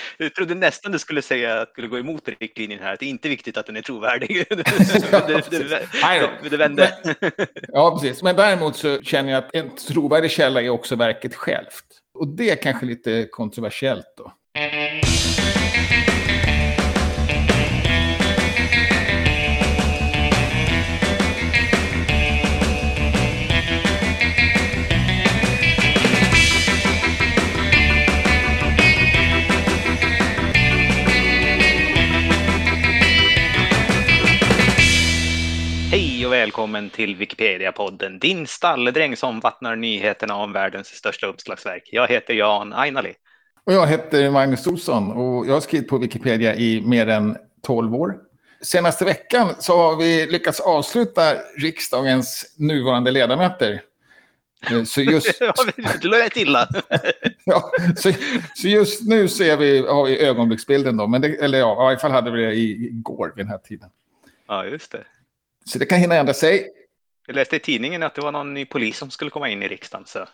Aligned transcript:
Jag 0.18 0.34
trodde 0.34 0.54
nästan 0.54 0.92
du 0.92 0.98
skulle 0.98 1.22
säga 1.22 1.60
att 1.60 1.68
skulle 1.68 1.88
gå 1.88 1.98
emot 1.98 2.28
riktlinjen 2.28 2.80
här, 2.80 2.92
att 2.92 3.00
det 3.00 3.06
är 3.06 3.10
inte 3.10 3.28
viktigt 3.28 3.56
att 3.56 3.66
den 3.66 3.76
är 3.76 3.82
trovärdig. 3.82 4.46
det 6.50 6.56
vände. 6.56 6.98
ja, 7.68 7.98
precis. 8.00 8.22
Men 8.22 8.36
däremot 8.36 8.76
så 8.76 9.02
känner 9.02 9.32
jag 9.32 9.44
att 9.44 9.54
en 9.54 9.74
trovärdig 9.74 10.30
källa 10.30 10.62
är 10.62 10.68
också 10.68 10.96
verket 10.96 11.34
självt. 11.34 11.84
Och 12.14 12.28
det 12.28 12.50
är 12.50 12.56
kanske 12.56 12.86
lite 12.86 13.28
kontroversiellt 13.30 14.14
då. 14.16 14.32
Välkommen 36.46 36.90
till 36.90 37.16
Wikipedia-podden, 37.16 38.18
din 38.18 38.46
stalledräng 38.46 39.16
som 39.16 39.40
vattnar 39.40 39.76
nyheterna 39.76 40.36
om 40.36 40.52
världens 40.52 40.86
största 40.86 41.26
uppslagsverk. 41.26 41.88
Jag 41.92 42.08
heter 42.08 42.34
Jan 42.34 42.72
Ainali. 42.72 43.14
Och 43.64 43.72
jag 43.72 43.86
heter 43.86 44.30
Magnus 44.30 44.66
Olsson 44.66 45.12
och 45.12 45.46
jag 45.46 45.52
har 45.52 45.60
skrivit 45.60 45.88
på 45.88 45.98
Wikipedia 45.98 46.54
i 46.54 46.80
mer 46.80 47.08
än 47.08 47.36
12 47.62 47.94
år. 47.94 48.14
Senaste 48.60 49.04
veckan 49.04 49.54
så 49.58 49.76
har 49.76 49.96
vi 49.96 50.26
lyckats 50.26 50.60
avsluta 50.60 51.34
riksdagens 51.58 52.54
nuvarande 52.58 53.10
ledamöter. 53.10 53.82
Eh, 54.70 54.84
så 54.84 55.00
just... 55.00 55.38
det 56.02 56.08
lät 56.08 56.36
illa. 56.36 56.68
ja, 57.44 57.70
så, 57.96 58.12
så, 58.54 58.68
just 58.68 59.02
nu 59.02 59.28
ser 59.28 59.56
vi, 59.56 59.86
har 59.86 60.04
vi 60.04 60.20
ögonblicksbilden 60.26 60.96
då, 60.96 61.06
men 61.06 61.20
det, 61.20 61.28
eller 61.28 61.58
ja, 61.58 61.84
i 61.84 61.86
alla 61.90 61.98
fall 61.98 62.10
hade 62.10 62.30
vi 62.30 62.44
det 62.44 62.54
igår 62.54 63.32
vid 63.36 63.44
den 63.44 63.50
här 63.50 63.58
tiden. 63.58 63.88
Ja, 64.48 64.64
just 64.64 64.92
det. 64.92 65.04
Så 65.68 65.78
det 65.78 65.86
kan 65.86 65.98
hinna 65.98 66.14
ändra 66.14 66.34
sig. 66.34 66.68
Jag 67.26 67.36
läste 67.36 67.56
i 67.56 67.58
tidningen 67.58 68.02
att 68.02 68.14
det 68.14 68.20
var 68.20 68.32
någon 68.32 68.54
ny 68.54 68.66
polis 68.66 68.98
som 68.98 69.10
skulle 69.10 69.30
komma 69.30 69.48
in 69.48 69.62
i 69.62 69.68
riksdagen. 69.68 70.06
Så. 70.06 70.26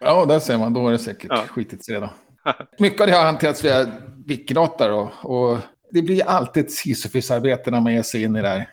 Ja, 0.00 0.26
där 0.26 0.38
ser 0.38 0.58
man. 0.58 0.72
Då 0.72 0.88
är 0.88 0.92
det 0.92 0.98
säkert 0.98 1.30
ja. 1.30 1.44
skitit 1.48 1.84
sig 1.84 1.94
redan. 1.94 2.10
Mycket 2.78 3.00
av 3.00 3.06
det 3.06 3.12
har 3.12 3.24
hanterats 3.24 3.64
via 3.64 3.86
Wikidata 4.26 4.94
och, 4.94 5.10
och 5.22 5.58
det 5.90 6.02
blir 6.02 6.24
alltid 6.24 6.64
ett 6.64 6.72
sisofisarbete 6.72 7.70
när 7.70 7.80
man 7.80 7.94
ger 7.94 8.02
sig 8.02 8.22
in 8.22 8.36
i 8.36 8.42
det 8.42 8.48
här. 8.48 8.70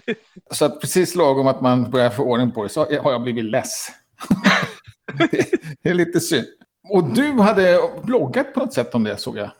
Så 0.50 0.64
att 0.64 0.80
precis 0.80 1.14
lagom 1.14 1.46
att 1.46 1.60
man 1.60 1.90
börjar 1.90 2.10
få 2.10 2.22
ordning 2.22 2.50
på 2.50 2.62
det 2.62 2.68
så 2.68 2.80
har 2.80 3.12
jag 3.12 3.22
blivit 3.22 3.44
less. 3.44 3.88
det 5.82 5.90
är 5.90 5.94
lite 5.94 6.20
synd. 6.20 6.46
Och 6.88 7.04
du 7.14 7.32
hade 7.32 7.80
bloggat 8.02 8.54
på 8.54 8.60
något 8.60 8.72
sätt 8.72 8.94
om 8.94 9.04
det 9.04 9.16
såg 9.16 9.36
jag. 9.36 9.50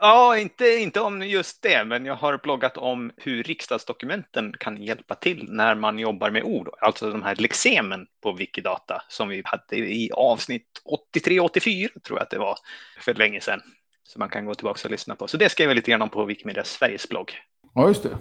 Ja, 0.00 0.38
inte, 0.38 0.64
inte 0.68 1.00
om 1.00 1.22
just 1.22 1.62
det, 1.62 1.84
men 1.84 2.06
jag 2.06 2.14
har 2.14 2.38
bloggat 2.38 2.76
om 2.76 3.12
hur 3.16 3.42
riksdagsdokumenten 3.42 4.54
kan 4.60 4.82
hjälpa 4.82 5.14
till 5.14 5.46
när 5.48 5.74
man 5.74 5.98
jobbar 5.98 6.30
med 6.30 6.42
ord, 6.42 6.68
alltså 6.80 7.10
de 7.10 7.22
här 7.22 7.36
lexemen 7.36 8.06
på 8.22 8.32
Wikidata 8.32 9.02
som 9.08 9.28
vi 9.28 9.42
hade 9.44 9.76
i 9.76 10.10
avsnitt 10.12 10.82
83-84 11.14 11.88
tror 12.02 12.18
jag 12.18 12.22
att 12.22 12.30
det 12.30 12.38
var 12.38 12.58
för 13.00 13.14
länge 13.14 13.40
sedan. 13.40 13.62
Så 14.02 14.18
man 14.18 14.28
kan 14.28 14.46
gå 14.46 14.54
tillbaka 14.54 14.80
och 14.84 14.90
lyssna 14.90 15.16
på. 15.16 15.28
Så 15.28 15.36
det 15.36 15.48
skrev 15.48 15.68
jag 15.68 15.74
lite 15.74 15.90
grann 15.90 16.02
om 16.02 16.10
på 16.10 16.24
Wikimedia 16.24 16.64
Sveriges 16.64 17.08
blogg. 17.08 17.32
Ja, 17.74 17.88
just 17.88 18.02
det. 18.02 18.18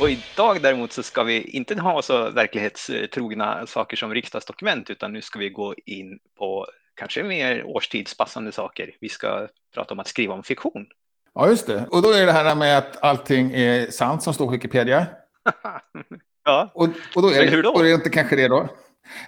Och 0.00 0.10
idag 0.10 0.62
däremot 0.62 0.92
så 0.92 1.02
ska 1.02 1.22
vi 1.22 1.42
inte 1.42 1.80
ha 1.80 2.02
så 2.02 2.30
verklighetstrogna 2.30 3.66
saker 3.66 3.96
som 3.96 4.14
riksdagsdokument, 4.14 4.90
utan 4.90 5.12
nu 5.12 5.22
ska 5.22 5.38
vi 5.38 5.48
gå 5.48 5.74
in 5.86 6.18
på 6.38 6.66
kanske 6.96 7.22
mer 7.22 7.64
årstidspassande 7.64 8.52
saker. 8.52 8.90
Vi 9.00 9.08
ska 9.08 9.48
prata 9.74 9.94
om 9.94 10.00
att 10.00 10.08
skriva 10.08 10.34
om 10.34 10.42
fiktion. 10.42 10.86
Ja, 11.34 11.48
just 11.48 11.66
det. 11.66 11.86
Och 11.90 12.02
då 12.02 12.10
är 12.10 12.26
det 12.26 12.32
här 12.32 12.54
med 12.54 12.78
att 12.78 13.02
allting 13.02 13.52
är 13.52 13.90
sant 13.90 14.22
som 14.22 14.34
står 14.34 14.46
på 14.46 14.52
Wikipedia. 14.52 15.06
ja, 16.44 16.70
och, 16.74 16.88
och 17.16 17.22
då 17.22 17.28
är 17.28 17.44
men 17.44 17.48
hur 17.48 17.62
då? 17.62 17.70
Och 17.70 17.80
är 17.80 17.84
det 17.84 17.92
inte 17.92 18.10
kanske 18.10 18.36
det 18.36 18.48
då? 18.48 18.68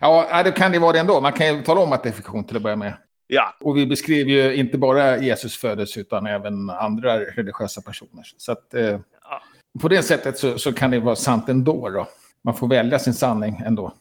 Ja, 0.00 0.42
det 0.42 0.52
kan 0.52 0.72
det 0.72 0.78
vara 0.78 0.92
det 0.92 0.98
ändå. 0.98 1.20
Man 1.20 1.32
kan 1.32 1.56
ju 1.56 1.62
tala 1.62 1.80
om 1.80 1.92
att 1.92 2.02
det 2.02 2.08
är 2.08 2.12
fiktion 2.12 2.44
till 2.44 2.56
att 2.56 2.62
börja 2.62 2.76
med. 2.76 2.94
Ja. 3.26 3.54
Och 3.60 3.76
vi 3.76 3.86
beskriver 3.86 4.30
ju 4.30 4.54
inte 4.54 4.78
bara 4.78 5.18
Jesus 5.18 5.56
födelse 5.56 6.00
utan 6.00 6.26
även 6.26 6.70
andra 6.70 7.20
religiösa 7.20 7.80
personer. 7.80 8.24
Så 8.36 8.52
att, 8.52 8.74
eh, 8.74 9.00
ja. 9.22 9.42
på 9.80 9.88
det 9.88 10.02
sättet 10.02 10.38
så, 10.38 10.58
så, 10.58 10.72
kan 10.72 10.90
det 10.90 11.00
vara 11.00 11.16
sant 11.16 11.48
ändå. 11.48 11.88
Då. 11.90 12.08
Man 12.44 12.54
får 12.54 12.68
välja 12.68 12.98
sin 12.98 13.14
sanning 13.14 13.62
ändå. 13.66 13.92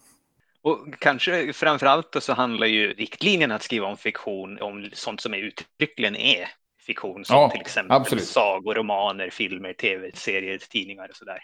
Och 0.67 0.93
kanske 0.99 1.53
framförallt 1.53 2.15
så 2.19 2.33
handlar 2.33 2.67
ju 2.67 2.93
riktlinjen 2.93 3.51
att 3.51 3.63
skriva 3.63 3.87
om 3.87 3.97
fiktion 3.97 4.61
om 4.61 4.89
sånt 4.93 5.21
som 5.21 5.33
är 5.33 5.37
uttryckligen 5.37 6.15
är 6.15 6.47
fiktion, 6.85 7.25
som 7.25 7.35
ja, 7.35 7.49
till 7.49 7.61
exempel 7.61 7.97
absolut. 7.97 8.23
sagor, 8.23 8.75
romaner, 8.75 9.29
filmer, 9.29 9.73
tv-serier, 9.73 10.57
tidningar 10.69 11.07
och 11.09 11.15
sådär. 11.15 11.39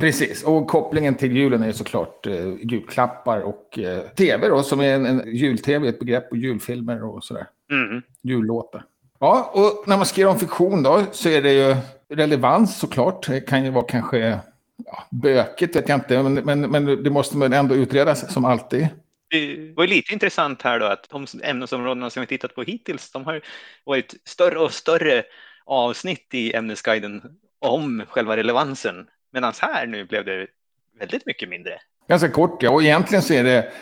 Precis, 0.00 0.42
och 0.42 0.68
kopplingen 0.68 1.14
till 1.14 1.36
julen 1.36 1.62
är 1.62 1.72
såklart 1.72 2.26
eh, 2.26 2.48
julklappar 2.62 3.40
och 3.40 3.78
eh, 3.78 4.00
tv 4.00 4.48
då, 4.48 4.62
som 4.62 4.80
är 4.80 4.94
en, 4.94 5.06
en 5.06 5.36
jul-tv, 5.36 5.88
ett 5.88 5.98
begrepp, 5.98 6.30
och 6.30 6.36
julfilmer 6.36 7.04
och 7.04 7.24
sådär. 7.24 7.46
Mm. 7.70 8.02
Jullåtar. 8.22 8.84
Ja, 9.20 9.50
och 9.54 9.88
när 9.88 9.96
man 9.96 10.06
skriver 10.06 10.30
om 10.30 10.38
fiktion 10.38 10.82
då 10.82 11.02
så 11.12 11.28
är 11.28 11.42
det 11.42 11.52
ju 11.52 11.76
relevans 12.08 12.78
såklart. 12.78 13.26
Det 13.26 13.40
kan 13.40 13.64
ju 13.64 13.70
vara 13.70 13.84
kanske 13.84 14.38
ja, 14.84 15.06
bökigt 15.10 15.76
vet 15.76 15.88
jag 15.88 15.96
inte, 15.96 16.22
men, 16.22 16.34
men, 16.34 16.60
men 16.60 17.02
det 17.02 17.10
måste 17.10 17.36
man 17.36 17.52
ändå 17.52 17.74
utredas 17.74 18.32
som 18.32 18.44
alltid. 18.44 18.88
Det 19.30 19.72
var 19.76 19.86
lite 19.86 20.12
intressant 20.12 20.62
här 20.62 20.80
då 20.80 20.86
att 20.86 21.08
de 21.10 21.26
ämnesområdena 21.42 22.10
som 22.10 22.20
vi 22.20 22.26
tittat 22.26 22.54
på 22.54 22.62
hittills, 22.62 23.10
de 23.10 23.24
har 23.24 23.42
varit 23.84 24.14
större 24.24 24.58
och 24.58 24.72
större 24.72 25.24
avsnitt 25.64 26.28
i 26.32 26.52
ämnesguiden 26.54 27.22
om 27.58 28.02
själva 28.08 28.36
relevansen. 28.36 29.06
Medan 29.32 29.52
här 29.60 29.86
nu 29.86 30.04
blev 30.04 30.24
det 30.24 30.46
väldigt 30.98 31.26
mycket 31.26 31.48
mindre. 31.48 31.72
Ganska 32.08 32.30
kort, 32.30 32.62
ja. 32.62 32.70
Och 32.70 32.82
egentligen 32.82 33.22
så 33.22 33.34
är 33.34 33.44
det 33.44 33.72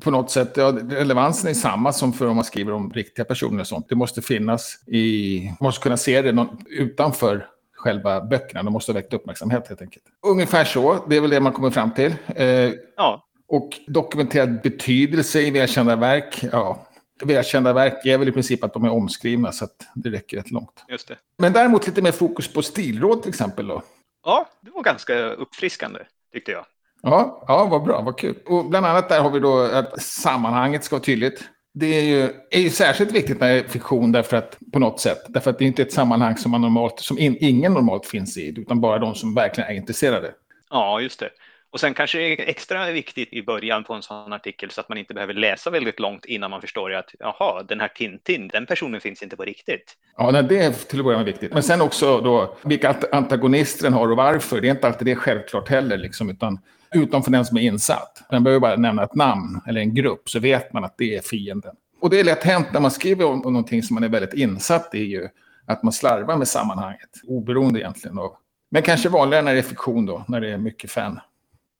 på 0.00 0.10
något 0.10 0.30
sätt, 0.30 0.56
ja, 0.56 0.78
relevansen 0.90 1.50
är 1.50 1.54
samma 1.54 1.92
som 1.92 2.12
för 2.12 2.26
om 2.26 2.36
man 2.36 2.44
skriver 2.44 2.72
om 2.72 2.92
riktiga 2.92 3.24
personer 3.24 3.60
och 3.60 3.66
sånt. 3.66 3.88
Det 3.88 3.94
måste 3.94 4.22
finnas 4.22 4.82
i, 4.86 5.44
man 5.60 5.66
måste 5.66 5.82
kunna 5.82 5.96
se 5.96 6.22
det 6.22 6.46
utanför 6.70 7.46
själva 7.78 8.20
böckerna. 8.20 8.62
De 8.62 8.72
måste 8.72 8.92
ha 8.92 8.94
väckt 8.94 9.12
uppmärksamhet 9.12 9.68
helt 9.68 9.82
enkelt. 9.82 10.04
Ungefär 10.26 10.64
så, 10.64 11.04
det 11.08 11.16
är 11.16 11.20
väl 11.20 11.30
det 11.30 11.40
man 11.40 11.52
kommer 11.52 11.70
fram 11.70 11.94
till. 11.94 12.14
Eh, 12.26 12.72
ja. 12.96 13.24
Och 13.48 13.70
dokumenterad 13.86 14.60
betydelse 14.62 15.40
i 15.40 15.50
välkända 15.50 15.96
verk, 15.96 16.44
ja, 16.52 16.86
välkända 17.22 17.72
verk 17.72 18.06
är 18.06 18.18
väl 18.18 18.28
i 18.28 18.32
princip 18.32 18.64
att 18.64 18.72
de 18.72 18.84
är 18.84 18.90
omskrivna 18.90 19.52
så 19.52 19.64
att 19.64 19.86
det 19.94 20.10
räcker 20.10 20.36
rätt 20.36 20.50
långt. 20.50 20.84
Just 20.88 21.08
det. 21.08 21.16
Men 21.38 21.52
däremot 21.52 21.86
lite 21.86 22.02
mer 22.02 22.12
fokus 22.12 22.52
på 22.52 22.62
stilråd 22.62 23.22
till 23.22 23.28
exempel 23.28 23.66
då. 23.66 23.82
Ja, 24.24 24.48
det 24.60 24.70
var 24.70 24.82
ganska 24.82 25.14
uppfriskande 25.18 26.00
tyckte 26.32 26.52
jag. 26.52 26.64
Ja, 27.02 27.44
ja 27.48 27.64
vad 27.64 27.82
bra, 27.82 28.00
vad 28.00 28.18
kul. 28.18 28.38
Och 28.46 28.64
bland 28.64 28.86
annat 28.86 29.08
där 29.08 29.20
har 29.20 29.30
vi 29.30 29.40
då 29.40 29.58
att 29.58 30.02
sammanhanget 30.02 30.84
ska 30.84 30.96
vara 30.96 31.04
tydligt 31.04 31.48
det 31.78 31.86
är 31.86 32.02
ju, 32.02 32.30
är 32.50 32.60
ju 32.60 32.70
särskilt 32.70 33.12
viktigt 33.12 33.40
med 33.40 33.70
fiktion 33.70 34.12
därför 34.12 34.36
att, 34.36 34.58
på 34.72 34.78
något 34.78 35.00
sätt. 35.00 35.24
Därför 35.28 35.50
att 35.50 35.58
det 35.58 35.64
är 35.64 35.66
inte 35.66 35.82
ett 35.82 35.92
sammanhang 35.92 36.36
som, 36.36 36.50
man 36.50 36.60
normalt, 36.60 37.00
som 37.00 37.18
in, 37.18 37.36
ingen 37.40 37.72
normalt 37.72 38.06
finns 38.06 38.38
i, 38.38 38.54
utan 38.60 38.80
bara 38.80 38.98
de 38.98 39.14
som 39.14 39.34
verkligen 39.34 39.70
är 39.70 39.74
intresserade. 39.74 40.34
Ja, 40.70 41.00
just 41.00 41.20
det. 41.20 41.30
Och 41.70 41.80
sen 41.80 41.94
kanske 41.94 42.18
det 42.18 42.32
är 42.32 42.48
extra 42.48 42.90
viktigt 42.90 43.32
i 43.32 43.42
början 43.42 43.84
på 43.84 43.94
en 43.94 44.02
sån 44.02 44.32
artikel 44.32 44.70
så 44.70 44.80
att 44.80 44.88
man 44.88 44.98
inte 44.98 45.14
behöver 45.14 45.34
läsa 45.34 45.70
väldigt 45.70 46.00
långt 46.00 46.24
innan 46.24 46.50
man 46.50 46.60
förstår 46.60 46.94
att 46.94 47.10
jaha, 47.18 47.62
den 47.62 47.80
här 47.80 47.88
Tintin, 47.88 48.48
den 48.48 48.66
personen 48.66 49.00
finns 49.00 49.22
inte 49.22 49.36
på 49.36 49.44
riktigt. 49.44 49.94
Ja, 50.16 50.30
nej, 50.30 50.42
det 50.42 50.58
är 50.58 50.72
till 50.72 50.98
att 50.98 51.04
börja 51.04 51.18
med 51.18 51.26
viktigt. 51.26 51.52
Men 51.52 51.62
sen 51.62 51.80
också 51.80 52.20
då 52.20 52.56
vilka 52.62 52.96
antagonister 53.12 53.82
den 53.82 53.92
har 53.92 54.10
och 54.10 54.16
varför. 54.16 54.60
Det 54.60 54.68
är 54.68 54.70
inte 54.70 54.86
alltid 54.86 55.06
det 55.06 55.16
självklart 55.16 55.68
heller, 55.68 55.96
liksom, 55.96 56.30
utan 56.30 56.58
utom 56.94 57.22
för 57.22 57.30
den 57.30 57.44
som 57.44 57.56
är 57.56 57.60
insatt. 57.60 58.22
Den 58.30 58.44
behöver 58.44 58.60
bara 58.60 58.76
nämna 58.76 59.04
ett 59.04 59.14
namn 59.14 59.60
eller 59.66 59.80
en 59.80 59.94
grupp 59.94 60.28
så 60.30 60.38
vet 60.38 60.72
man 60.72 60.84
att 60.84 60.94
det 60.98 61.16
är 61.16 61.20
fienden. 61.20 61.74
Och 62.00 62.10
det 62.10 62.20
är 62.20 62.24
lätt 62.24 62.44
hänt 62.44 62.66
när 62.72 62.80
man 62.80 62.90
skriver 62.90 63.24
om, 63.24 63.46
om 63.46 63.52
någonting 63.52 63.82
som 63.82 63.94
man 63.94 64.04
är 64.04 64.08
väldigt 64.08 64.34
insatt 64.34 64.94
i 64.94 65.04
ju, 65.04 65.28
att 65.66 65.82
man 65.82 65.92
slarvar 65.92 66.36
med 66.36 66.48
sammanhanget, 66.48 67.10
oberoende 67.26 67.80
egentligen 67.80 68.18
av. 68.18 68.36
Men 68.70 68.82
kanske 68.82 69.08
vanligare 69.08 69.44
när 69.44 69.52
det 69.52 69.60
är 69.60 69.62
fiktion 69.62 70.06
då, 70.06 70.24
när 70.28 70.40
det 70.40 70.52
är 70.52 70.58
mycket 70.58 70.90
fan. 70.90 71.20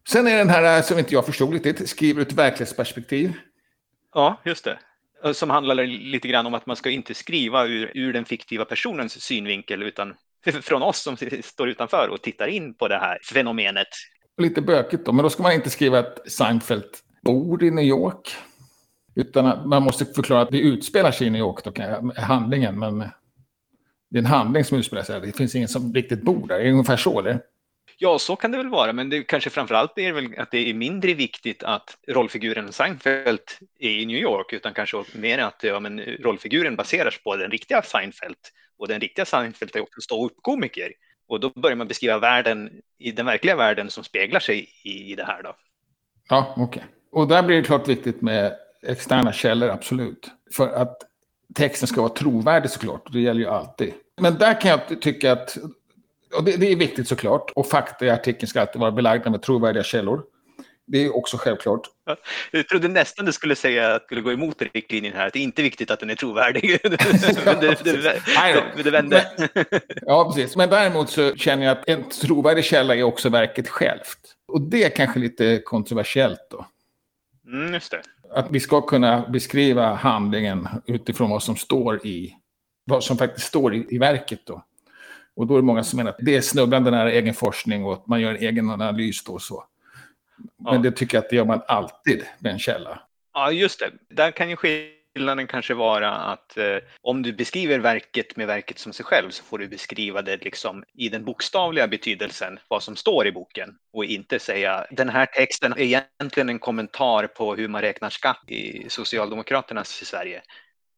Sen 0.09 0.27
är 0.27 0.39
den 0.39 0.49
här, 0.49 0.77
eh, 0.77 0.83
som 0.83 0.99
inte 0.99 1.15
jag 1.15 1.27
förstod 1.27 1.53
riktigt, 1.53 1.89
skriver 1.89 2.23
ut 2.23 2.33
verklighetsperspektiv. 2.33 3.33
Ja, 4.15 4.41
just 4.45 4.65
det. 4.65 4.79
Eh, 5.25 5.33
som 5.33 5.51
handlar 5.51 5.75
lite 5.87 6.29
grann 6.29 6.47
om 6.47 6.55
att 6.55 6.67
man 6.67 6.77
ska 6.77 6.91
inte 6.91 7.15
skriva 7.15 7.67
ur, 7.67 7.91
ur 7.95 8.13
den 8.13 8.25
fiktiva 8.25 8.65
personens 8.65 9.23
synvinkel, 9.23 9.83
utan 9.83 10.15
från 10.63 10.83
oss 10.83 11.03
som 11.03 11.17
står 11.43 11.69
utanför 11.69 12.09
och 12.09 12.23
tittar 12.23 12.47
in 12.47 12.75
på 12.75 12.89
det 12.89 12.99
här 12.99 13.19
fenomenet 13.33 13.89
lite 14.41 14.61
bökigt 14.61 15.05
då, 15.05 15.13
men 15.13 15.23
då 15.23 15.31
ska 15.31 15.43
man 15.43 15.53
inte 15.53 15.71
skriva 15.71 15.99
att 15.99 16.31
Seinfeld 16.31 16.85
bor 17.23 17.65
i 17.65 17.71
New 17.71 17.85
York. 17.85 18.37
Utan 19.15 19.47
att 19.47 19.67
man 19.67 19.83
måste 19.83 20.05
förklara 20.05 20.43
att 20.43 20.51
det 20.51 20.59
utspelar 20.59 21.11
sig 21.11 21.27
i 21.27 21.31
New 21.31 21.41
York, 21.41 21.65
då, 21.65 21.73
handlingen. 22.17 22.79
Men 22.79 22.99
det 24.11 24.19
är 24.19 24.19
en 24.19 24.27
handling 24.27 24.65
som 24.65 24.79
utspelar 24.79 25.03
sig. 25.03 25.21
Det 25.21 25.37
finns 25.37 25.55
ingen 25.55 25.69
som 25.69 25.95
riktigt 25.95 26.23
bor 26.23 26.47
där. 26.47 26.59
Det 26.59 26.69
är 26.69 26.73
ungefär 26.73 26.97
så, 26.97 27.21
eller? 27.21 27.41
Ja, 28.01 28.19
så 28.19 28.37
kan 28.37 28.51
det 28.51 28.59
väl 28.59 28.69
vara, 28.69 28.93
men 28.93 29.11
det 29.11 29.23
kanske 29.23 29.51
framförallt 29.51 29.99
är 29.99 30.13
väl 30.13 30.35
att 30.39 30.51
det 30.51 30.71
är 30.71 30.75
mindre 30.75 31.15
viktigt 31.15 31.63
att 31.63 31.99
rollfiguren 32.09 32.73
Seinfeld 32.73 33.41
är 33.79 33.91
i 33.91 34.07
New 34.07 34.17
York, 34.17 34.53
utan 34.53 34.75
kanske 34.75 35.05
mer 35.15 35.39
att 35.39 35.61
ja, 35.63 35.81
men 35.81 36.01
rollfiguren 36.01 36.77
baseras 36.77 37.23
på 37.25 37.37
den 37.37 37.51
riktiga 37.51 37.83
Seinfeld. 37.83 38.37
Och 38.79 38.89
den 38.89 39.01
riktiga 39.01 39.25
Seinfeld 39.25 39.77
är 39.77 39.81
också 39.81 40.01
stå-upp-komiker. 40.01 40.93
Och 41.29 41.41
då 41.41 41.51
börjar 41.51 41.77
man 41.77 41.89
beskriva 41.89 42.19
världen 42.19 42.71
i 42.99 43.13
den 43.13 43.27
verkliga 43.27 43.57
världen 43.57 43.91
som 43.91 44.05
speglar 44.05 44.41
sig 44.41 44.69
i, 44.85 45.13
i 45.13 45.15
det 45.15 45.25
här. 45.25 45.43
Då. 45.43 45.55
Ja, 46.29 46.55
okej. 46.57 46.65
Okay. 46.65 46.83
Och 47.13 47.29
där 47.29 47.43
blir 47.43 47.57
det 47.57 47.63
klart 47.63 47.89
viktigt 47.89 48.21
med 48.21 48.55
externa 48.83 49.33
källor, 49.33 49.69
absolut. 49.69 50.31
För 50.57 50.69
att 50.69 50.99
texten 51.55 51.89
ska 51.89 52.01
vara 52.01 52.13
trovärdig 52.13 52.71
såklart, 52.71 53.13
det 53.13 53.21
gäller 53.21 53.41
ju 53.41 53.49
alltid. 53.49 53.93
Men 54.21 54.39
där 54.39 54.61
kan 54.61 54.71
jag 54.71 55.01
tycka 55.01 55.33
att 55.33 55.59
och 56.37 56.45
det, 56.45 56.57
det, 56.57 56.73
är 56.73 56.77
viktigt 56.77 57.09
såklart. 57.09 57.51
Och 57.51 57.67
fakta 57.67 58.07
i 58.07 58.11
artikeln 58.11 58.49
ska 58.49 58.61
alltid 58.61 58.81
vara 58.81 58.93
belagda 58.93 59.31
med 59.31 59.43
trovärdiga 59.43 59.83
källor. 59.83 60.23
Det 60.89 61.05
är 61.05 61.17
också 61.17 61.37
självklart. 61.37 61.83
Ja, 62.07 62.17
jag 62.51 62.69
trodde 62.69 62.89
nästan 62.89 63.27
du 63.27 63.33
skulle 63.33 63.57
säga 63.57 63.95
att 63.95 64.03
du 64.03 64.07
skulle 64.07 64.21
gå 64.21 64.33
emot 64.33 64.63
riktlinjen 64.63 65.13
här, 65.13 65.27
att 65.27 65.33
det 65.33 65.39
är 65.39 65.43
inte 65.43 65.63
viktigt 65.63 65.91
att 65.91 66.01
den 66.01 66.11
är 66.11 66.15
trovärdig. 66.15 66.81
men 67.45 67.61
det, 67.61 67.85
det, 67.85 67.93
det, 67.93 68.83
det 68.83 68.91
vände. 68.91 69.27
ja, 70.03 70.33
precis. 70.35 70.57
Men 70.57 70.71
däremot 70.71 71.11
så 71.11 71.35
känner 71.37 71.65
jag 71.65 71.79
att 71.79 71.89
en 71.89 72.09
trovärdig 72.09 72.65
källa 72.65 72.95
är 72.95 73.03
också 73.03 73.29
verket 73.29 73.69
självt. 73.69 74.19
Och 74.49 74.61
det 74.61 74.85
är 74.85 74.91
kanske 74.91 75.21
lite 75.21 75.63
kontroversiellt 75.65 76.47
då. 76.51 76.67
Mm, 77.47 77.75
just 77.75 77.91
det. 77.91 78.03
Att 78.31 78.47
vi 78.51 78.61
ska 78.61 78.81
kunna 78.81 79.29
beskriva 79.29 79.95
handlingen 79.95 80.69
utifrån 80.87 81.31
vad 81.31 81.43
som 81.43 81.57
står 81.57 82.07
i, 82.07 82.35
vad 82.85 83.05
som 83.05 83.19
faktiskt 83.19 83.47
står 83.47 83.75
i, 83.75 83.87
i 83.91 83.99
verket 83.99 84.41
då. 84.45 84.65
Och 85.37 85.47
då 85.47 85.55
är 85.55 85.59
det 85.59 85.65
många 85.65 85.85
som 85.85 85.97
menar 85.97 86.11
att 86.11 86.19
det 86.21 86.37
är 86.37 86.41
snubblande 86.41 86.91
nära 86.91 87.13
egen 87.13 87.35
forskning 87.35 87.85
och 87.85 87.93
att 87.93 88.07
man 88.07 88.21
gör 88.21 88.31
en 88.31 88.43
egen 88.43 88.71
analys 88.71 89.25
då 89.25 89.33
och 89.33 89.43
så. 89.43 89.65
Men 90.65 90.75
ja. 90.75 90.81
det 90.81 90.91
tycker 90.91 91.17
jag 91.17 91.25
att 91.25 91.31
det 91.31 91.37
gör 91.37 91.45
man 91.45 91.63
alltid 91.69 92.25
med 92.39 92.53
en 92.53 92.59
källa. 92.59 93.01
Ja, 93.35 93.53
just 93.53 93.81
det. 93.81 94.15
Där 94.15 94.31
kan 94.31 94.51
ju 94.51 94.57
skillnaden 94.57 95.47
kanske 95.47 95.75
vara 95.75 96.11
att 96.11 96.57
eh, 96.57 96.77
om 97.01 97.23
du 97.23 97.33
beskriver 97.33 97.79
verket 97.79 98.37
med 98.37 98.47
verket 98.47 98.79
som 98.79 98.93
sig 98.93 99.05
själv 99.05 99.31
så 99.31 99.45
får 99.45 99.59
du 99.59 99.69
beskriva 99.69 100.23
det 100.23 100.45
liksom 100.45 100.85
i 100.95 101.09
den 101.09 101.25
bokstavliga 101.25 101.89
betydelsen, 101.89 102.59
vad 102.69 102.83
som 102.83 102.97
står 102.97 103.27
i 103.27 103.33
boken 103.33 103.75
och 103.93 104.05
inte 104.05 104.39
säga 104.39 104.87
den 104.91 105.09
här 105.09 105.27
texten 105.27 105.73
är 105.73 105.81
egentligen 105.81 106.49
en 106.49 106.59
kommentar 106.59 107.27
på 107.27 107.55
hur 107.55 107.69
man 107.69 107.81
räknar 107.81 108.11
skatt 108.11 108.45
i 108.47 108.87
Socialdemokraternas 108.89 109.89
Sverige. 109.89 110.43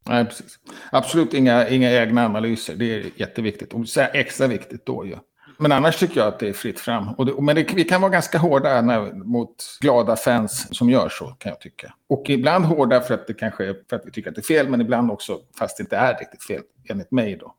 Nej, 0.09 0.25
precis. 0.25 0.59
Absolut 0.93 1.35
inga, 1.35 1.69
inga 1.69 1.91
egna 1.91 2.25
analyser. 2.25 2.75
Det 2.75 2.95
är 2.95 3.11
jätteviktigt. 3.17 3.73
Och 3.73 3.85
extra 4.15 4.47
viktigt 4.47 4.87
då 4.87 5.07
ju. 5.07 5.17
Men 5.61 5.73
annars 5.73 5.99
tycker 5.99 6.21
jag 6.21 6.29
att 6.29 6.39
det 6.39 6.49
är 6.49 6.53
fritt 6.53 6.81
fram. 6.81 7.09
Och 7.09 7.27
det, 7.27 7.43
men 7.43 7.57
det, 7.57 7.73
vi 7.75 7.85
kan 7.85 8.01
vara 8.01 8.13
ganska 8.13 8.39
hårda 8.39 8.81
när, 8.81 9.13
mot 9.13 9.79
glada 9.81 10.17
fans 10.17 10.77
som 10.77 10.91
gör 10.91 11.09
så, 11.09 11.27
kan 11.27 11.51
jag 11.51 11.61
tycka. 11.61 11.95
Och 12.09 12.31
ibland 12.31 12.65
hårda 12.65 13.01
för 13.01 13.15
att 13.15 13.27
det 13.27 13.35
kanske 13.35 13.67
är 13.67 13.77
för 13.89 13.97
att 13.97 14.03
vi 14.07 14.11
tycker 14.11 14.29
att 14.29 14.35
det 14.35 14.41
är 14.41 14.55
fel, 14.55 14.69
men 14.69 14.81
ibland 14.81 15.11
också 15.11 15.39
fast 15.59 15.77
det 15.77 15.83
inte 15.83 15.97
är 15.97 16.19
riktigt 16.19 16.43
fel, 16.43 16.63
enligt 16.89 17.11
mig 17.11 17.37
då. 17.37 17.55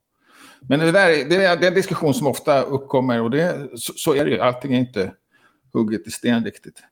Men 0.61 0.79
det, 0.79 0.91
där, 0.91 1.29
det, 1.29 1.45
är, 1.45 1.57
det 1.57 1.65
är 1.65 1.67
en 1.67 1.73
diskussion 1.73 2.13
som 2.13 2.27
ofta 2.27 2.61
uppkommer 2.61 3.21
och 3.21 3.31
det, 3.31 3.69
så, 3.75 3.93
så 3.93 4.15
är 4.15 4.25
det 4.25 4.31
ju. 4.31 4.39
Allting 4.39 4.73
är 4.73 4.79
inte 4.79 5.11
hugget 5.73 6.07
i 6.07 6.11
sten 6.11 6.45
riktigt. 6.45 6.83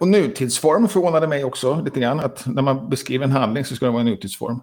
Och 0.00 0.08
nutidsform 0.08 0.88
förvånade 0.88 1.26
mig 1.26 1.44
också 1.44 1.82
lite 1.84 2.00
grann. 2.00 2.20
Att 2.20 2.46
när 2.46 2.62
man 2.62 2.88
beskriver 2.88 3.24
en 3.24 3.32
handling 3.32 3.64
så 3.64 3.76
ska 3.76 3.86
det 3.86 3.92
vara 3.92 4.00
en 4.00 4.06
nutidsform. 4.06 4.60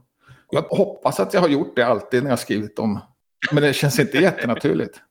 Jag 0.49 0.61
hoppas 0.61 1.19
att 1.19 1.33
jag 1.33 1.41
har 1.41 1.49
gjort 1.49 1.75
det 1.75 1.83
alltid 1.83 2.23
när 2.23 2.29
jag 2.29 2.39
skrivit 2.39 2.79
om. 2.79 2.99
Men 3.51 3.63
det 3.63 3.73
känns 3.73 3.99
inte 3.99 4.17
jättenaturligt. 4.21 5.01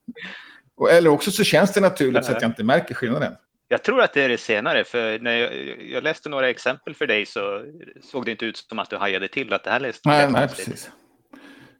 Eller 0.90 1.10
också 1.10 1.30
så 1.30 1.44
känns 1.44 1.72
det 1.72 1.80
naturligt 1.80 2.24
så 2.24 2.32
att 2.32 2.42
jag 2.42 2.48
inte 2.48 2.64
märker 2.64 2.94
skillnaden. 2.94 3.32
Jag 3.68 3.82
tror 3.82 4.02
att 4.02 4.12
det 4.12 4.22
är 4.22 4.28
det 4.28 4.38
senare, 4.38 4.84
för 4.84 5.18
när 5.18 5.36
jag, 5.36 5.82
jag, 5.82 6.02
läste 6.02 6.28
några 6.28 6.50
exempel 6.50 6.94
för 6.94 7.06
dig 7.06 7.26
så 7.26 7.64
såg 8.02 8.24
det 8.24 8.30
inte 8.30 8.46
ut 8.46 8.56
som 8.56 8.78
att 8.78 8.90
du 8.90 8.96
hajade 8.96 9.28
till 9.28 9.52
att 9.52 9.64
det 9.64 9.70
här 9.70 9.80
läste 9.80 10.08
Nej, 10.08 10.30
nej 10.30 10.48
precis. 10.48 10.90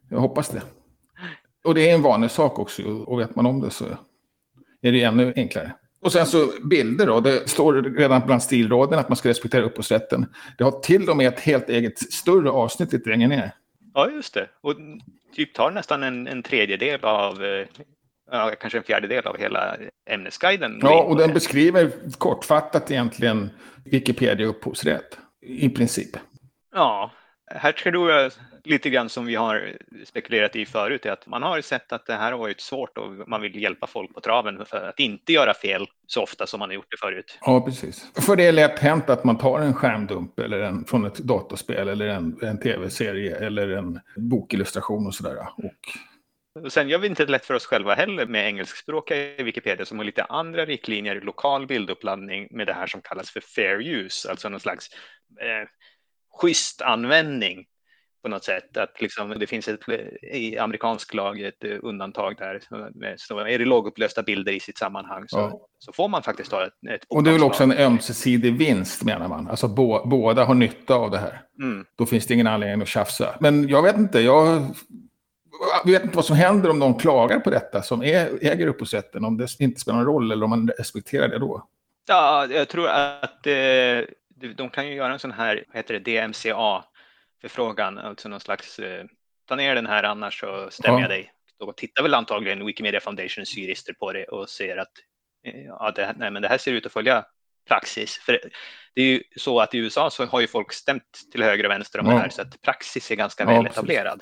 Jag 0.09 0.19
hoppas 0.19 0.49
det. 0.49 0.61
Och 1.63 1.75
det 1.75 1.89
är 1.89 1.95
en 1.95 2.01
vanlig 2.01 2.31
sak 2.31 2.59
också, 2.59 2.83
och 2.83 3.19
vet 3.19 3.35
man 3.35 3.45
om 3.45 3.61
det 3.61 3.69
så 3.69 3.85
är 4.81 4.91
det 4.91 5.03
ännu 5.03 5.33
enklare. 5.35 5.73
Och 5.99 6.11
sen 6.11 6.25
så 6.25 6.51
bilder 6.63 7.05
då. 7.05 7.19
Det 7.19 7.49
står 7.49 7.73
redan 7.73 8.21
bland 8.25 8.43
stilråden 8.43 8.99
att 8.99 9.09
man 9.09 9.15
ska 9.15 9.29
respektera 9.29 9.65
upphovsrätten. 9.65 10.25
Det 10.57 10.63
har 10.63 10.71
till 10.71 11.09
och 11.09 11.17
med 11.17 11.27
ett 11.27 11.39
helt 11.39 11.69
eget 11.69 11.99
större 12.13 12.49
avsnitt 12.49 12.93
lite 12.93 13.09
längre 13.09 13.27
ner. 13.27 13.51
Ja, 13.93 14.09
just 14.09 14.33
det. 14.33 14.49
Och 14.61 14.75
typ 15.35 15.53
tar 15.53 15.71
nästan 15.71 16.03
en, 16.03 16.27
en 16.27 16.43
tredjedel 16.43 17.03
av, 17.03 17.43
eh, 17.43 17.67
ja, 18.31 18.51
kanske 18.59 18.77
en 18.77 18.83
fjärdedel 18.83 19.27
av 19.27 19.37
hela 19.37 19.77
ämnesguiden. 20.09 20.79
Ja, 20.81 21.03
och 21.03 21.17
den 21.17 21.33
beskriver 21.33 21.91
kortfattat 22.17 22.91
egentligen 22.91 23.49
Wikipedia 23.85 24.47
upphovsrätt. 24.47 25.17
I 25.41 25.69
princip. 25.69 26.17
Ja, 26.73 27.11
här 27.51 27.71
tror 27.71 28.11
jag 28.11 28.31
lite 28.63 28.89
grann 28.89 29.09
som 29.09 29.25
vi 29.25 29.35
har 29.35 29.77
spekulerat 30.05 30.55
i 30.55 30.65
förut, 30.65 31.05
är 31.05 31.11
att 31.11 31.27
man 31.27 31.43
har 31.43 31.61
sett 31.61 31.91
att 31.91 32.05
det 32.05 32.13
här 32.13 32.31
har 32.31 32.39
varit 32.39 32.61
svårt 32.61 32.97
och 32.97 33.29
man 33.29 33.41
vill 33.41 33.61
hjälpa 33.61 33.87
folk 33.87 34.13
på 34.13 34.21
traven 34.21 34.65
för 34.65 34.89
att 34.89 34.99
inte 34.99 35.33
göra 35.33 35.53
fel 35.53 35.87
så 36.07 36.23
ofta 36.23 36.47
som 36.47 36.59
man 36.59 36.69
har 36.69 36.73
gjort 36.73 36.91
det 36.91 36.97
förut. 36.97 37.39
Ja, 37.41 37.61
precis. 37.61 38.11
För 38.25 38.35
det 38.35 38.47
är 38.47 38.51
lätt 38.51 38.79
hänt 38.79 39.09
att 39.09 39.23
man 39.23 39.37
tar 39.37 39.59
en 39.59 39.73
skärmdump 39.73 40.39
eller 40.39 40.59
en, 40.59 40.85
från 40.85 41.05
ett 41.05 41.17
datorspel 41.17 41.87
eller 41.87 42.07
en, 42.07 42.37
en 42.41 42.59
tv-serie 42.59 43.35
eller 43.35 43.69
en 43.69 43.99
bokillustration 44.15 45.07
och 45.07 45.15
sådär. 45.15 45.37
Och... 45.57 45.97
och 46.63 46.73
sen 46.73 46.89
gör 46.89 46.99
vi 46.99 47.07
inte 47.07 47.25
det 47.25 47.31
lätt 47.31 47.45
för 47.45 47.53
oss 47.53 47.65
själva 47.65 47.95
heller 47.95 48.25
med 48.25 48.47
engelskspråkiga 48.47 49.17
i 49.17 49.43
Wikipedia 49.43 49.85
som 49.85 49.97
har 49.97 50.05
lite 50.05 50.23
andra 50.23 50.65
riktlinjer, 50.65 51.21
lokal 51.21 51.67
bilduppladdning 51.67 52.47
med 52.51 52.67
det 52.67 52.73
här 52.73 52.87
som 52.87 53.01
kallas 53.01 53.31
för 53.31 53.41
fair 53.41 53.81
use, 53.81 54.29
alltså 54.29 54.49
någon 54.49 54.59
slags 54.59 54.87
eh, 55.41 55.67
schysst 56.41 56.81
användning 56.81 57.65
på 58.23 58.29
något 58.29 58.43
sätt. 58.43 58.77
Att 58.77 59.01
liksom, 59.01 59.29
det 59.39 59.47
finns 59.47 59.67
ett, 59.67 59.79
i 60.33 60.57
amerikansk 60.57 61.13
lag 61.13 61.41
ett 61.41 61.63
eh, 61.63 61.77
undantag 61.81 62.35
där. 62.37 62.61
Så 63.17 63.39
är 63.39 63.59
det 63.59 63.65
lågupplösta 63.65 64.23
bilder 64.23 64.51
i 64.51 64.59
sitt 64.59 64.77
sammanhang 64.77 65.23
så, 65.27 65.37
ja. 65.37 65.67
så 65.79 65.93
får 65.93 66.07
man 66.07 66.23
faktiskt 66.23 66.51
ta 66.51 66.65
ett, 66.65 66.73
ett 66.89 67.01
Och 67.09 67.23
det 67.23 67.29
är 67.29 67.33
väl 67.33 67.43
också 67.43 67.63
en 67.63 67.71
ömsesidig 67.71 68.57
vinst 68.57 69.03
menar 69.03 69.27
man. 69.27 69.47
Alltså 69.47 69.67
bo, 69.67 70.07
båda 70.07 70.45
har 70.45 70.55
nytta 70.55 70.95
av 70.95 71.11
det 71.11 71.17
här. 71.17 71.41
Mm. 71.61 71.85
Då 71.97 72.05
finns 72.05 72.27
det 72.27 72.33
ingen 72.33 72.47
anledning 72.47 72.81
att 72.81 72.87
tjafsa. 72.87 73.35
Men 73.39 73.67
jag 73.67 73.83
vet 73.83 73.97
inte, 73.97 74.19
jag 74.19 74.75
vet 75.85 76.03
inte 76.03 76.15
vad 76.15 76.25
som 76.25 76.35
händer 76.35 76.69
om 76.69 76.79
någon 76.79 76.99
klagar 76.99 77.39
på 77.39 77.49
detta 77.49 77.81
som 77.81 78.01
äger 78.01 78.67
upphovsrätten. 78.67 79.25
Om 79.25 79.37
det 79.37 79.59
inte 79.59 79.79
spelar 79.79 79.97
någon 79.97 80.07
roll 80.07 80.31
eller 80.31 80.43
om 80.43 80.49
man 80.49 80.69
respekterar 80.77 81.27
det 81.27 81.39
då. 81.39 81.67
Ja, 82.07 82.45
jag 82.45 82.69
tror 82.69 82.87
att 82.87 83.47
eh, 83.47 84.01
de 84.55 84.69
kan 84.69 84.87
ju 84.87 84.93
göra 84.93 85.13
en 85.13 85.19
sån 85.19 85.31
här, 85.31 85.63
vad 85.67 85.75
heter 85.75 85.99
det, 85.99 86.27
DMCA 86.27 86.83
förfrågan, 87.41 87.97
alltså 87.97 88.29
någon 88.29 88.39
slags 88.39 88.79
eh, 88.79 89.05
ta 89.47 89.55
ner 89.55 89.75
den 89.75 89.85
här 89.85 90.03
annars 90.03 90.39
så 90.39 90.67
stämmer 90.71 90.97
ja. 90.97 91.01
jag 91.01 91.09
dig. 91.09 91.31
Då 91.59 91.71
tittar 91.71 92.03
väl 92.03 92.13
antagligen 92.13 92.65
Wikimedia 92.65 92.99
Foundations 92.99 93.57
jurister 93.57 93.93
på 93.93 94.13
det 94.13 94.25
och 94.25 94.49
ser 94.49 94.77
att 94.77 94.91
eh, 95.45 95.65
ja, 95.65 95.91
det, 95.95 96.15
nej, 96.17 96.31
men 96.31 96.41
det 96.41 96.47
här 96.47 96.57
ser 96.57 96.73
ut 96.73 96.85
att 96.85 96.91
följa 96.91 97.25
praxis. 97.67 98.17
För 98.17 98.39
det 98.95 99.01
är 99.01 99.05
ju 99.05 99.23
så 99.35 99.59
att 99.59 99.73
i 99.73 99.77
USA 99.77 100.09
så 100.09 100.25
har 100.25 100.41
ju 100.41 100.47
folk 100.47 100.73
stämt 100.73 101.03
till 101.31 101.43
höger 101.43 101.63
och 101.63 101.71
vänster 101.71 101.99
om 101.99 102.05
ja. 102.05 102.13
det 102.13 102.19
här 102.19 102.29
så 102.29 102.41
att 102.41 102.61
praxis 102.61 103.11
är 103.11 103.15
ganska 103.15 103.43
ja, 103.43 103.49
väl 103.49 103.65
etablerad. 103.65 104.21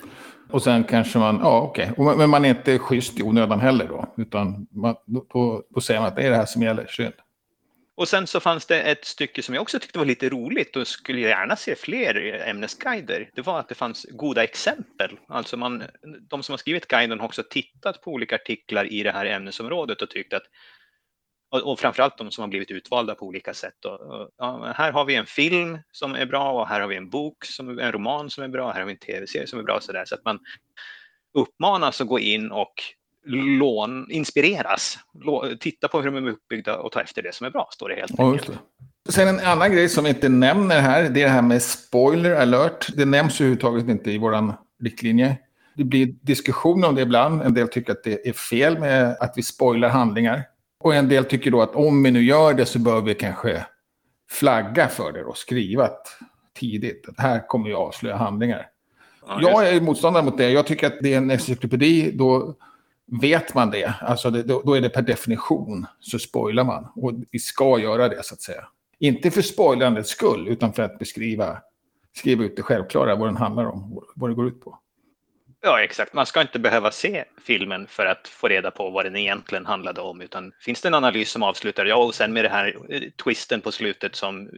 Och 0.50 0.62
sen 0.62 0.84
kanske 0.84 1.18
man, 1.18 1.38
ja 1.42 1.60
okej, 1.60 1.92
okay. 1.96 2.16
men 2.16 2.30
man 2.30 2.44
är 2.44 2.48
inte 2.48 2.78
schysst 2.78 3.20
i 3.20 3.22
onödan 3.22 3.60
heller 3.60 3.88
då, 3.88 4.14
utan 4.16 4.66
man, 4.70 4.96
då, 5.06 5.62
då 5.70 5.80
säger 5.80 6.00
man 6.00 6.08
att 6.08 6.16
det 6.16 6.22
är 6.22 6.30
det 6.30 6.36
här 6.36 6.46
som 6.46 6.62
gäller, 6.62 6.86
synd. 6.86 7.14
Och 7.96 8.08
sen 8.08 8.26
så 8.26 8.40
fanns 8.40 8.66
det 8.66 8.82
ett 8.82 9.04
stycke 9.04 9.42
som 9.42 9.54
jag 9.54 9.62
också 9.62 9.78
tyckte 9.78 9.98
var 9.98 10.06
lite 10.06 10.28
roligt 10.28 10.76
och 10.76 10.86
skulle 10.86 11.20
gärna 11.20 11.56
se 11.56 11.74
fler 11.74 12.42
ämnesguider. 12.46 13.30
Det 13.34 13.42
var 13.42 13.60
att 13.60 13.68
det 13.68 13.74
fanns 13.74 14.06
goda 14.10 14.44
exempel. 14.44 15.18
Alltså 15.28 15.56
man, 15.56 15.82
de 16.28 16.42
som 16.42 16.52
har 16.52 16.58
skrivit 16.58 16.88
guiden 16.88 17.20
har 17.20 17.26
också 17.26 17.42
tittat 17.50 18.02
på 18.02 18.10
olika 18.10 18.34
artiklar 18.34 18.92
i 18.92 19.02
det 19.02 19.12
här 19.12 19.26
ämnesområdet 19.26 20.02
och 20.02 20.10
tyckt 20.10 20.34
att 20.34 20.42
och 21.50 21.80
framförallt 21.80 22.18
de 22.18 22.30
som 22.30 22.42
har 22.42 22.48
blivit 22.48 22.70
utvalda 22.70 23.14
på 23.14 23.26
olika 23.26 23.54
sätt. 23.54 23.84
Och, 23.84 24.30
ja, 24.38 24.72
här 24.76 24.92
har 24.92 25.04
vi 25.04 25.14
en 25.14 25.26
film 25.26 25.78
som 25.92 26.14
är 26.14 26.26
bra 26.26 26.52
och 26.52 26.68
här 26.68 26.80
har 26.80 26.88
vi 26.88 26.96
en 26.96 27.10
bok, 27.10 27.44
som, 27.44 27.78
en 27.78 27.92
roman 27.92 28.30
som 28.30 28.44
är 28.44 28.48
bra, 28.48 28.70
här 28.72 28.80
har 28.80 28.86
vi 28.86 28.92
en 28.92 28.98
tv-serie 28.98 29.46
som 29.46 29.58
är 29.58 29.62
bra. 29.62 29.80
Så, 29.80 29.92
där. 29.92 30.04
så 30.04 30.14
att 30.14 30.24
man 30.24 30.38
uppmanas 31.34 32.00
att 32.00 32.06
gå 32.06 32.18
in 32.18 32.50
och 32.50 32.72
lån, 33.58 34.10
inspireras. 34.10 34.98
titta 35.60 35.88
på 35.88 36.00
hur 36.00 36.10
de 36.10 36.26
är 36.26 36.30
uppbyggda 36.30 36.76
och 36.78 36.92
ta 36.92 37.00
efter 37.00 37.22
det 37.22 37.34
som 37.34 37.46
är 37.46 37.50
bra, 37.50 37.68
står 37.72 37.88
det 37.88 37.94
helt 37.94 38.12
ja, 38.16 38.32
enkelt. 38.32 38.58
Sen 39.08 39.28
en 39.28 39.40
annan 39.40 39.72
grej 39.72 39.88
som 39.88 40.04
vi 40.04 40.10
inte 40.10 40.28
nämner 40.28 40.80
här, 40.80 41.02
det 41.02 41.20
är 41.22 41.24
det 41.24 41.28
här 41.28 41.42
med 41.42 41.62
spoiler 41.62 42.34
alert. 42.34 42.86
Det 42.96 43.04
nämns 43.04 43.40
överhuvudtaget 43.40 43.88
inte 43.88 44.10
i 44.10 44.18
vår 44.18 44.54
riktlinje. 44.82 45.38
Det 45.76 45.84
blir 45.84 46.06
diskussioner 46.06 46.88
om 46.88 46.94
det 46.94 47.02
ibland. 47.02 47.42
En 47.42 47.54
del 47.54 47.68
tycker 47.68 47.92
att 47.92 48.04
det 48.04 48.28
är 48.28 48.32
fel 48.32 48.78
med 48.78 49.16
att 49.20 49.32
vi 49.36 49.42
spoilar 49.42 49.88
handlingar. 49.88 50.42
Och 50.86 50.94
en 50.94 51.08
del 51.08 51.24
tycker 51.24 51.50
då 51.50 51.62
att 51.62 51.74
om 51.74 52.02
vi 52.02 52.10
nu 52.10 52.22
gör 52.22 52.54
det 52.54 52.66
så 52.66 52.78
bör 52.78 53.00
vi 53.00 53.14
kanske 53.14 53.66
flagga 54.30 54.88
för 54.88 55.12
det 55.12 55.24
och 55.24 55.36
skriva 55.36 55.90
tidigt 56.54 57.08
att 57.08 57.20
här 57.20 57.46
kommer 57.46 57.68
vi 57.68 57.74
avslöja 57.74 58.16
handlingar. 58.16 58.66
Ja, 59.26 59.40
jag 59.40 59.68
är 59.68 59.80
motståndare 59.80 60.24
mot 60.24 60.38
det. 60.38 60.50
Jag 60.50 60.66
tycker 60.66 60.86
att 60.86 60.98
det 61.00 61.14
är 61.14 61.18
en 61.18 61.30
encyklopedi. 61.30 62.10
Då 62.10 62.54
vet 63.20 63.54
man 63.54 63.70
det, 63.70 63.94
alltså 64.00 64.30
det, 64.30 64.42
då, 64.42 64.62
då, 64.64 64.74
är 64.74 64.80
det 64.80 64.88
per 64.88 65.02
definition 65.02 65.86
så 66.00 66.18
spoilar 66.18 66.64
man. 66.64 66.88
Och 66.94 67.12
vi 67.30 67.38
ska 67.38 67.78
göra 67.78 68.08
det 68.08 68.24
så 68.24 68.34
att 68.34 68.40
säga. 68.40 68.64
Inte 68.98 69.30
för 69.30 69.42
spoilandets 69.42 70.10
skull, 70.10 70.48
utan 70.48 70.72
för 70.72 70.82
att 70.82 70.98
beskriva, 70.98 71.58
skriva 72.16 72.44
ut 72.44 72.56
det 72.56 72.62
självklara, 72.62 73.16
vad 73.16 73.28
den 73.28 73.36
handlar 73.36 73.64
om, 73.64 74.02
vad 74.14 74.30
det 74.30 74.34
går 74.34 74.48
ut 74.48 74.60
på. 74.60 74.78
Ja, 75.66 75.80
exakt. 75.80 76.12
Man 76.12 76.26
ska 76.26 76.40
inte 76.40 76.58
behöva 76.58 76.90
se 76.90 77.24
filmen 77.44 77.86
för 77.86 78.06
att 78.06 78.28
få 78.28 78.48
reda 78.48 78.70
på 78.70 78.90
vad 78.90 79.04
den 79.04 79.16
egentligen 79.16 79.66
handlade 79.66 80.00
om, 80.00 80.20
utan 80.20 80.52
finns 80.60 80.80
det 80.80 80.88
en 80.88 80.94
analys 80.94 81.30
som 81.30 81.42
avslutar, 81.42 81.86
ja, 81.86 81.96
och 81.96 82.14
sen 82.14 82.32
med 82.32 82.44
det 82.44 82.48
här 82.48 82.76
eh, 82.88 83.00
twisten 83.24 83.60
på 83.60 83.72
slutet 83.72 84.16
som 84.16 84.50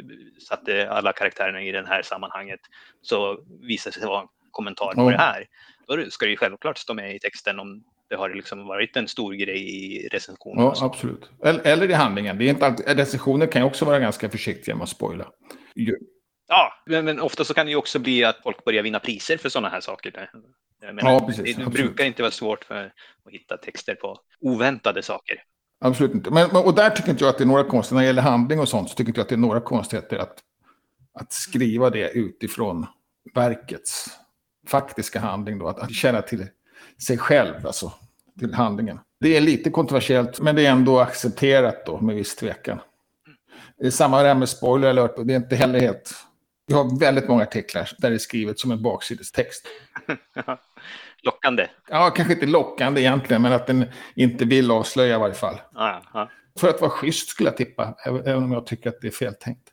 satte 0.49 0.91
alla 0.91 1.13
karaktärerna 1.13 1.63
i 1.63 1.73
det 1.73 1.87
här 1.87 2.03
sammanhanget, 2.03 2.61
så 3.03 3.39
visar 3.61 3.91
sig 3.91 4.07
vara 4.07 4.21
en 4.21 4.29
kommentar 4.51 4.93
på 4.95 5.01
mm. 5.01 5.13
det 5.13 5.19
här. 5.19 5.47
Då 5.87 6.11
ska 6.11 6.27
det 6.27 6.31
ju 6.31 6.37
självklart 6.37 6.79
stå 6.79 6.95
med 6.95 7.17
i 7.17 7.19
texten 7.19 7.61
om 7.61 7.85
det 8.11 8.17
har 8.17 8.29
liksom 8.31 8.67
varit 8.67 8.97
en 8.97 9.09
stor 9.09 9.33
grej 9.33 9.85
i 9.85 10.09
recensionen. 10.09 10.65
Ja, 10.65 10.75
absolut. 10.81 11.31
Eller, 11.45 11.91
i 11.91 11.93
handlingen. 11.93 12.39
Det 12.39 12.45
är 12.45 12.49
inte 12.49 12.67
alltid, 12.67 12.87
recensioner 12.87 13.47
kan 13.47 13.63
ju 13.63 13.67
också 13.67 13.85
vara 13.85 13.99
ganska 13.99 14.31
försiktiga 14.31 14.75
med 14.75 14.83
att 14.83 14.89
spoila. 14.89 15.27
Ja, 16.49 16.73
men, 16.87 17.05
men, 17.05 17.21
ofta 17.21 17.45
så 17.45 17.55
kan 17.55 17.67
det 17.67 17.71
ju 17.71 17.77
också 17.77 17.99
bli 17.99 18.25
att 18.25 18.43
folk 18.43 18.65
börjar 18.65 18.83
vinna 18.83 18.99
priser 19.01 19.37
för 19.37 19.49
sådana 19.49 19.69
här 19.69 19.81
saker. 19.81 20.31
Menar, 20.83 21.13
ja, 21.13 21.27
precis. 21.27 21.57
Det, 21.57 21.65
det 21.65 21.71
brukar 21.71 22.05
inte 22.05 22.23
vara 22.23 22.33
svårt 22.33 22.65
för 22.65 22.87
att 23.25 23.33
hitta 23.33 23.57
texter 23.57 23.95
på 23.95 24.19
oväntade 24.41 25.03
saker. 25.03 25.43
Absolut 25.81 26.15
inte. 26.15 26.31
Men, 26.31 26.51
och 26.51 26.75
där 26.75 26.91
tycker 26.91 27.11
inte 27.11 27.25
jag 27.25 27.31
att 27.31 27.39
det 27.39 27.45
är 27.45 27.49
några 27.49 27.65
konstigheter. 27.65 27.95
När 27.95 28.03
det 28.03 28.07
gäller 28.07 28.23
handling 28.23 28.61
och 28.61 28.69
sånt 28.69 28.91
så 28.91 28.95
tycker 28.95 29.11
inte 29.11 29.21
jag 29.21 29.23
att 29.23 29.29
det 29.29 29.35
är 29.35 29.37
några 29.37 29.61
konstigheter 29.61 30.19
att, 30.19 30.39
att 31.15 31.33
skriva 31.33 31.91
det 31.91 32.11
utifrån 32.11 32.87
verkets 33.35 34.07
faktiska 34.67 35.21
handling. 35.21 35.59
Då, 35.59 35.69
att, 35.69 35.79
att 35.79 35.95
känna 35.95 36.23
till 36.23 36.47
sig 37.07 37.19
själv, 37.19 37.67
alltså 37.67 37.93
till 38.39 38.55
handlingen. 38.55 39.01
Det 39.21 39.37
är 39.37 39.41
lite 39.41 39.71
kontroversiellt, 39.71 40.41
men 40.41 40.57
det 40.57 40.67
är 40.67 40.71
ändå 40.71 41.01
accepterat 41.01 41.87
då 41.87 42.01
med 42.01 42.17
viss 42.17 42.37
tvekan. 42.37 42.81
Det 43.79 43.87
är 43.87 43.91
samma 43.91 44.23
där 44.23 44.35
med 44.35 44.49
spoiler 44.49 44.89
alert, 44.89 45.15
det 45.25 45.33
är 45.33 45.37
inte 45.37 45.57
heller 45.57 45.81
helt... 45.81 46.15
Vi 46.67 46.75
har 46.75 47.01
väldigt 47.01 47.29
många 47.29 47.43
artiklar 47.43 47.91
där 47.99 48.11
det 48.11 48.17
är 48.17 48.19
skrivet 48.19 48.59
som 48.59 48.71
en 48.71 48.83
baksidestext. 48.83 49.67
lockande? 51.23 51.69
Ja, 51.89 52.11
kanske 52.11 52.35
inte 52.35 52.47
lockande 52.47 53.01
egentligen, 53.01 53.43
men 53.43 53.53
att 53.53 53.67
den 53.67 53.85
inte 54.15 54.45
vill 54.45 54.71
avslöja 54.71 55.17
i 55.17 55.19
varje 55.19 55.35
fall. 55.35 55.61
Ja, 55.75 56.03
ja. 56.15 56.31
För 56.61 56.69
att 56.69 56.81
vara 56.81 56.91
schysst 56.91 57.29
skulle 57.29 57.49
jag 57.49 57.57
tippa, 57.57 57.95
även 58.07 58.43
om 58.43 58.53
jag 58.53 58.67
tycker 58.67 58.89
att 58.89 59.01
det 59.01 59.07
är 59.07 59.13
feltänkt. 59.13 59.69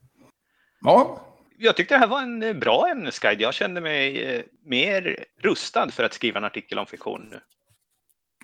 Ja, 0.81 1.21
jag 1.57 1.75
tyckte 1.75 1.93
det 1.95 1.99
här 1.99 2.07
var 2.07 2.21
en 2.21 2.43
eh, 2.43 2.53
bra 2.53 2.87
ämnesguide. 2.87 3.41
Jag 3.41 3.53
kände 3.53 3.81
mig 3.81 4.23
eh, 4.23 4.41
mer 4.65 5.25
rustad 5.41 5.91
för 5.91 6.03
att 6.03 6.13
skriva 6.13 6.37
en 6.37 6.43
artikel 6.43 6.79
om 6.79 6.85
fiktion 6.85 7.27
nu. 7.31 7.39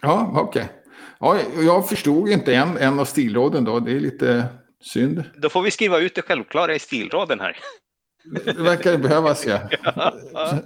Ja, 0.01 0.31
okej. 0.35 0.63
Okay. 0.63 0.75
Ja, 1.19 1.61
jag 1.63 1.89
förstod 1.89 2.29
inte 2.29 2.55
en, 2.55 2.77
en 2.77 2.99
av 2.99 3.05
stilråden 3.05 3.63
då. 3.63 3.79
Det 3.79 3.91
är 3.91 3.99
lite 3.99 4.45
synd. 4.81 5.23
Då 5.35 5.49
får 5.49 5.61
vi 5.61 5.71
skriva 5.71 5.99
ut 5.99 6.15
det 6.15 6.21
självklara 6.21 6.75
i 6.75 6.79
stilråden 6.79 7.39
här. 7.39 7.57
Det 8.45 8.53
verkar 8.53 8.97
behövas, 8.97 9.45
ja. 9.45 9.59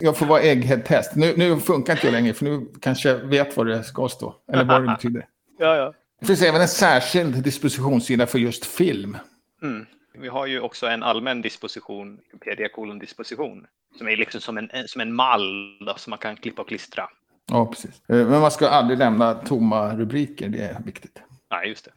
Jag 0.00 0.16
får 0.16 0.26
vara 0.26 0.40
ägghead-test. 0.40 1.16
Nu, 1.16 1.34
nu 1.36 1.60
funkar 1.60 1.92
inte 1.92 2.06
jag 2.06 2.12
längre, 2.12 2.34
för 2.34 2.44
nu 2.44 2.66
kanske 2.80 3.08
jag 3.08 3.18
vet 3.18 3.56
vad 3.56 3.66
det 3.66 3.84
ska 3.84 4.08
stå. 4.08 4.34
Eller 4.52 4.64
vad 4.64 4.82
det 4.82 4.88
betyder. 4.88 5.26
Ja, 5.60 5.76
ja. 5.76 5.92
Det 6.20 6.26
finns 6.26 6.42
även 6.42 6.60
en 6.60 6.68
särskild 6.68 7.42
dispositionssida 7.42 8.26
för 8.26 8.38
just 8.38 8.66
film. 8.66 9.16
Mm. 9.62 9.86
Vi 10.14 10.28
har 10.28 10.46
ju 10.46 10.60
också 10.60 10.86
en 10.86 11.02
allmän 11.02 11.42
disposition, 11.42 12.18
Wikipedia 12.32 12.68
kolon 12.68 12.98
disposition, 12.98 13.66
som 13.98 14.08
är 14.08 14.16
liksom 14.16 14.40
som 14.40 14.58
en, 14.58 14.70
som 14.86 15.00
en 15.00 15.14
mall 15.14 15.78
då, 15.86 15.94
som 15.96 16.10
man 16.10 16.18
kan 16.18 16.36
klippa 16.36 16.62
och 16.62 16.68
klistra. 16.68 17.08
Ja, 17.50 17.66
precis. 17.66 18.08
Eh, 18.08 18.16
men 18.16 18.40
man 18.40 18.50
ska 18.50 18.68
aldrig 18.68 18.98
lämna 18.98 19.34
tomma 19.34 19.94
rubriker, 19.96 20.48
det 20.48 20.58
är 20.58 20.80
viktigt. 20.84 21.22
Nej, 21.50 21.68
just 21.68 21.84
det. 21.84 21.92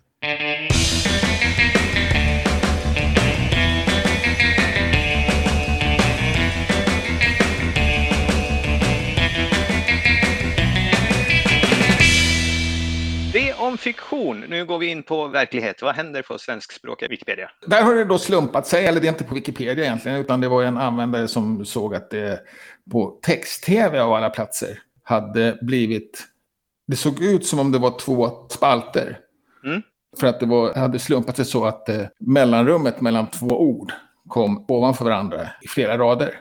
Om 13.72 13.78
fiktion. 13.78 14.40
Nu 14.40 14.66
går 14.66 14.78
vi 14.78 14.88
in 14.88 15.04
på 15.04 15.28
verklighet. 15.28 15.82
Vad 15.82 15.96
händer 15.96 16.22
på 16.22 16.38
svenskspråkiga 16.38 17.10
Wikipedia? 17.10 17.52
Där 17.68 17.84
har 17.84 17.96
det 17.96 18.06
då 18.06 18.18
slumpat 18.18 18.68
sig, 18.68 18.86
eller 18.86 19.02
det 19.02 19.08
är 19.08 19.10
inte 19.10 19.24
på 19.24 19.36
Wikipedia 19.36 19.86
egentligen, 19.86 20.18
utan 20.18 20.42
det 20.42 20.48
var 20.48 20.64
en 20.64 20.78
användare 20.78 21.28
som 21.28 21.66
såg 21.66 21.96
att 21.96 22.10
det 22.10 22.42
på 22.92 23.20
text-tv 23.22 24.00
av 24.00 24.14
alla 24.14 24.30
platser 24.30 24.80
hade 25.04 25.58
blivit... 25.62 26.28
Det 26.88 26.96
såg 26.96 27.24
ut 27.24 27.46
som 27.46 27.60
om 27.60 27.72
det 27.72 27.80
var 27.80 28.00
två 28.00 28.48
spalter. 28.50 29.20
Mm. 29.66 29.82
För 30.20 30.28
att 30.28 30.40
det 30.40 30.46
var, 30.46 30.74
hade 30.74 31.00
slumpat 31.00 31.36
sig 31.36 31.46
så 31.46 31.66
att 31.66 31.90
eh, 31.90 32.02
mellanrummet 32.20 33.02
mellan 33.02 33.28
två 33.28 33.48
ord 33.48 33.94
kom 34.28 34.66
ovanför 34.68 35.06
varandra 35.06 35.48
i 35.62 35.68
flera 35.68 35.98
rader. 35.98 36.40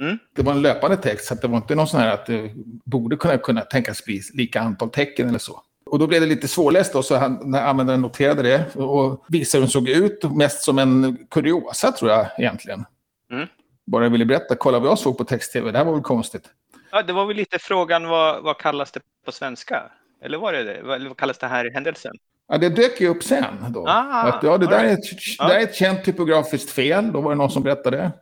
Mm. 0.00 0.18
Det 0.36 0.42
var 0.42 0.52
en 0.52 0.62
löpande 0.62 0.96
text, 0.96 1.26
så 1.26 1.34
det 1.34 1.48
var 1.48 1.56
inte 1.56 1.74
någon 1.74 1.88
sån 1.88 2.00
här 2.00 2.14
att 2.14 2.26
det 2.26 2.50
borde 2.84 3.16
kunna, 3.16 3.38
kunna 3.38 3.60
tänkas 3.60 4.04
bli 4.04 4.20
lika 4.34 4.60
antal 4.60 4.90
tecken 4.90 5.28
eller 5.28 5.38
så. 5.38 5.62
Och 5.92 5.98
då 5.98 6.06
blev 6.06 6.20
det 6.20 6.26
lite 6.26 6.48
svårläst 6.48 6.92
då, 6.92 7.02
så 7.02 7.16
han, 7.16 7.40
när 7.44 7.62
användaren 7.62 8.00
noterade 8.00 8.42
det 8.42 8.76
och 8.76 9.24
visade 9.28 9.60
hur 9.60 9.66
den 9.66 9.70
såg 9.70 9.88
ut, 9.88 10.24
mest 10.36 10.62
som 10.62 10.78
en 10.78 11.26
kuriosa 11.30 11.92
tror 11.92 12.10
jag 12.10 12.26
egentligen. 12.38 12.84
Mm. 13.30 13.48
Bara 13.86 14.04
jag 14.04 14.10
ville 14.10 14.24
berätta, 14.24 14.56
kolla 14.56 14.78
vad 14.78 14.90
jag 14.90 14.98
såg 14.98 15.18
på 15.18 15.24
text-tv, 15.24 15.70
det 15.70 15.78
här 15.78 15.84
var 15.84 15.92
väl 15.92 16.02
konstigt. 16.02 16.44
Ja, 16.92 17.02
det 17.02 17.12
var 17.12 17.26
väl 17.26 17.36
lite 17.36 17.58
frågan, 17.58 18.08
vad, 18.08 18.42
vad 18.42 18.58
kallas 18.58 18.92
det 18.92 19.00
på 19.24 19.32
svenska? 19.32 19.82
Eller 20.22 20.38
var 20.38 20.52
det 20.52 20.64
det? 20.64 20.82
Vad, 20.82 21.02
vad 21.02 21.16
kallas 21.16 21.38
det 21.38 21.46
här 21.46 21.66
i 21.66 21.70
händelsen? 21.74 22.12
Ja, 22.48 22.58
det 22.58 22.68
dök 22.68 23.00
ju 23.00 23.08
upp 23.08 23.22
sen. 23.22 23.54
Då. 23.68 23.86
Ah, 23.88 24.22
att, 24.22 24.42
ja, 24.42 24.58
det 24.58 24.66
där, 24.66 24.84
right. 24.84 24.98
är 24.98 25.02
ett, 25.02 25.38
det 25.38 25.54
där 25.54 25.60
är 25.60 25.62
ett 25.62 25.74
känt 25.74 26.04
typografiskt 26.04 26.70
fel. 26.70 27.12
Då 27.12 27.20
var 27.20 27.30
det 27.30 27.36
någon 27.36 27.50
som 27.50 27.62
berättade. 27.62 28.12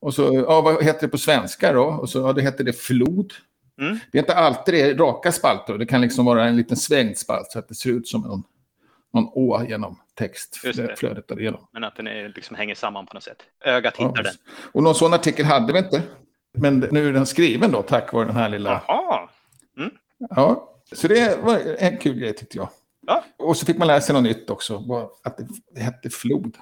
Och 0.00 0.14
så, 0.14 0.44
ja, 0.48 0.60
vad 0.60 0.84
heter 0.84 1.00
det 1.00 1.08
på 1.08 1.18
svenska 1.18 1.72
då? 1.72 1.84
Och 1.84 2.08
så, 2.08 2.18
ja, 2.18 2.32
det 2.32 2.42
heter 2.42 2.64
det 2.64 2.72
flod. 2.72 3.32
Mm. 3.80 3.98
Det 4.12 4.18
är 4.18 4.22
inte 4.22 4.34
alltid 4.34 4.74
det 4.74 4.80
är 4.80 4.94
raka 4.94 5.32
spalter. 5.32 5.78
Det 5.78 5.86
kan 5.86 6.00
liksom 6.00 6.24
vara 6.24 6.44
en 6.44 6.56
liten 6.56 6.76
svängd 6.76 7.18
spalt 7.18 7.52
så 7.52 7.58
att 7.58 7.68
det 7.68 7.74
ser 7.74 7.90
ut 7.90 8.08
som 8.08 8.20
någon, 8.20 8.42
någon 9.12 9.28
å 9.32 9.64
genom 9.68 9.98
textflödet. 10.14 11.28
Därigenom. 11.28 11.66
Men 11.72 11.84
att 11.84 11.96
den 11.96 12.06
är, 12.06 12.28
liksom 12.28 12.56
hänger 12.56 12.74
samman 12.74 13.06
på 13.06 13.14
något 13.14 13.22
sätt. 13.22 13.42
Ögat 13.64 13.96
hittar 13.96 14.12
ja, 14.16 14.22
den. 14.22 14.34
Och 14.72 14.82
någon 14.82 14.94
sån 14.94 15.14
artikel 15.14 15.44
hade 15.44 15.72
vi 15.72 15.78
inte. 15.78 16.02
Men 16.52 16.78
nu 16.78 17.08
är 17.08 17.12
den 17.12 17.26
skriven 17.26 17.70
då 17.70 17.82
tack 17.82 18.12
vare 18.12 18.26
den 18.26 18.36
här 18.36 18.48
lilla... 18.48 18.82
Jaha. 18.88 19.28
Mm. 19.76 19.90
Ja, 20.18 20.74
så 20.92 21.08
det 21.08 21.38
var 21.42 21.60
en 21.78 21.98
kul 21.98 22.18
grej 22.18 22.32
tyckte 22.32 22.58
jag. 22.58 22.68
Ja. 23.06 23.24
Och 23.38 23.56
så 23.56 23.66
fick 23.66 23.78
man 23.78 23.88
lära 23.88 24.00
sig 24.00 24.14
något 24.14 24.22
nytt 24.22 24.50
också, 24.50 24.82
att 25.24 25.40
det 25.74 25.80
hette 25.80 26.10
flod. 26.10 26.56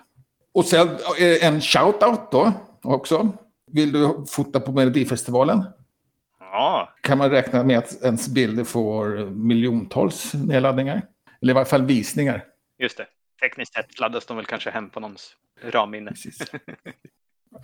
Och 0.54 0.64
sen 0.64 0.88
eh, 1.18 1.46
en 1.46 1.60
shout-out 1.60 2.28
då 2.30 2.52
också. 2.82 3.28
Vill 3.70 3.92
du 3.92 4.24
fota 4.28 4.60
på 4.60 4.72
Melodifestivalen? 4.72 5.64
Ja. 6.52 6.94
Kan 7.00 7.18
man 7.18 7.30
räkna 7.30 7.64
med 7.64 7.78
att 7.78 8.02
ens 8.02 8.28
bilder 8.28 8.64
får 8.64 9.30
miljontals 9.30 10.34
nedladdningar? 10.34 11.02
Eller 11.42 11.52
i 11.52 11.54
varje 11.54 11.66
fall 11.66 11.86
visningar. 11.86 12.44
Just 12.78 12.96
det. 12.96 13.06
Tekniskt 13.40 13.74
sett 13.74 14.00
laddas 14.00 14.26
de 14.26 14.36
väl 14.36 14.46
kanske 14.46 14.70
hem 14.70 14.90
på 14.90 15.00
någons 15.00 15.36
ramminne. 15.62 16.12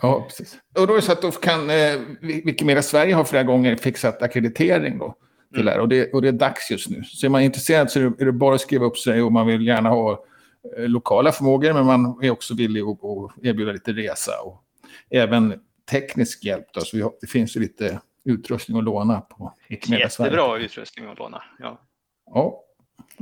Ja, 0.03 0.25
precis. 0.29 0.59
Och 0.79 0.87
då 0.87 0.93
är 0.93 0.97
det 0.97 1.03
så 1.03 1.13
att 1.13 1.23
då 1.23 1.31
kan 1.31 1.71
eh, 1.71 2.01
Wikimedia 2.21 2.83
Sverige 2.83 3.15
har 3.15 3.25
flera 3.25 3.43
gånger 3.43 3.77
fixat 3.77 4.23
akkreditering 4.23 4.99
då. 4.99 5.15
Till 5.53 5.69
mm. 5.69 5.75
det 5.75 5.81
och, 5.81 5.89
det, 5.89 6.13
och 6.13 6.23
det 6.23 6.29
är 6.29 6.33
dags 6.33 6.71
just 6.71 6.91
nu. 6.91 7.05
Så 7.05 7.27
är 7.27 7.31
man 7.31 7.43
intresserad 7.43 7.91
så 7.91 7.99
är 7.99 8.03
det, 8.03 8.23
är 8.23 8.27
det 8.27 8.33
bara 8.33 8.55
att 8.55 8.61
skriva 8.61 8.87
upp 8.87 8.99
sig 8.99 9.23
och 9.23 9.33
man 9.33 9.47
vill 9.47 9.67
gärna 9.67 9.89
ha 9.89 10.25
eh, 10.77 10.89
lokala 10.89 11.33
förmågor 11.33 11.73
men 11.73 11.87
man 11.87 12.19
är 12.23 12.31
också 12.31 12.55
villig 12.55 12.81
att, 12.81 13.05
att 13.05 13.45
erbjuda 13.45 13.73
lite 13.73 13.93
resa 13.93 14.33
och 14.45 14.63
även 15.11 15.61
teknisk 15.91 16.45
hjälp. 16.45 16.67
Då, 16.73 16.81
så 16.81 17.03
har, 17.03 17.13
det 17.21 17.27
finns 17.27 17.57
ju 17.57 17.61
lite 17.61 18.01
utrustning 18.25 18.79
att 18.79 18.85
låna 18.85 19.21
på. 19.21 19.53
Jättebra 19.69 20.59
utrustning 20.59 21.07
att 21.07 21.19
låna, 21.19 21.43
ja. 21.59 21.81
Ja, 22.27 22.65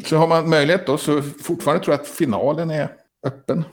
så 0.04 0.16
har 0.16 0.28
man 0.28 0.50
möjlighet 0.50 0.87
då 0.87 0.99
så 0.99 1.23
fortfarande 1.23 1.85
tror 1.85 1.94
jag 1.94 2.00
att 2.00 2.09
finalen 2.09 2.71
är 2.71 2.88
öppen 3.26 3.64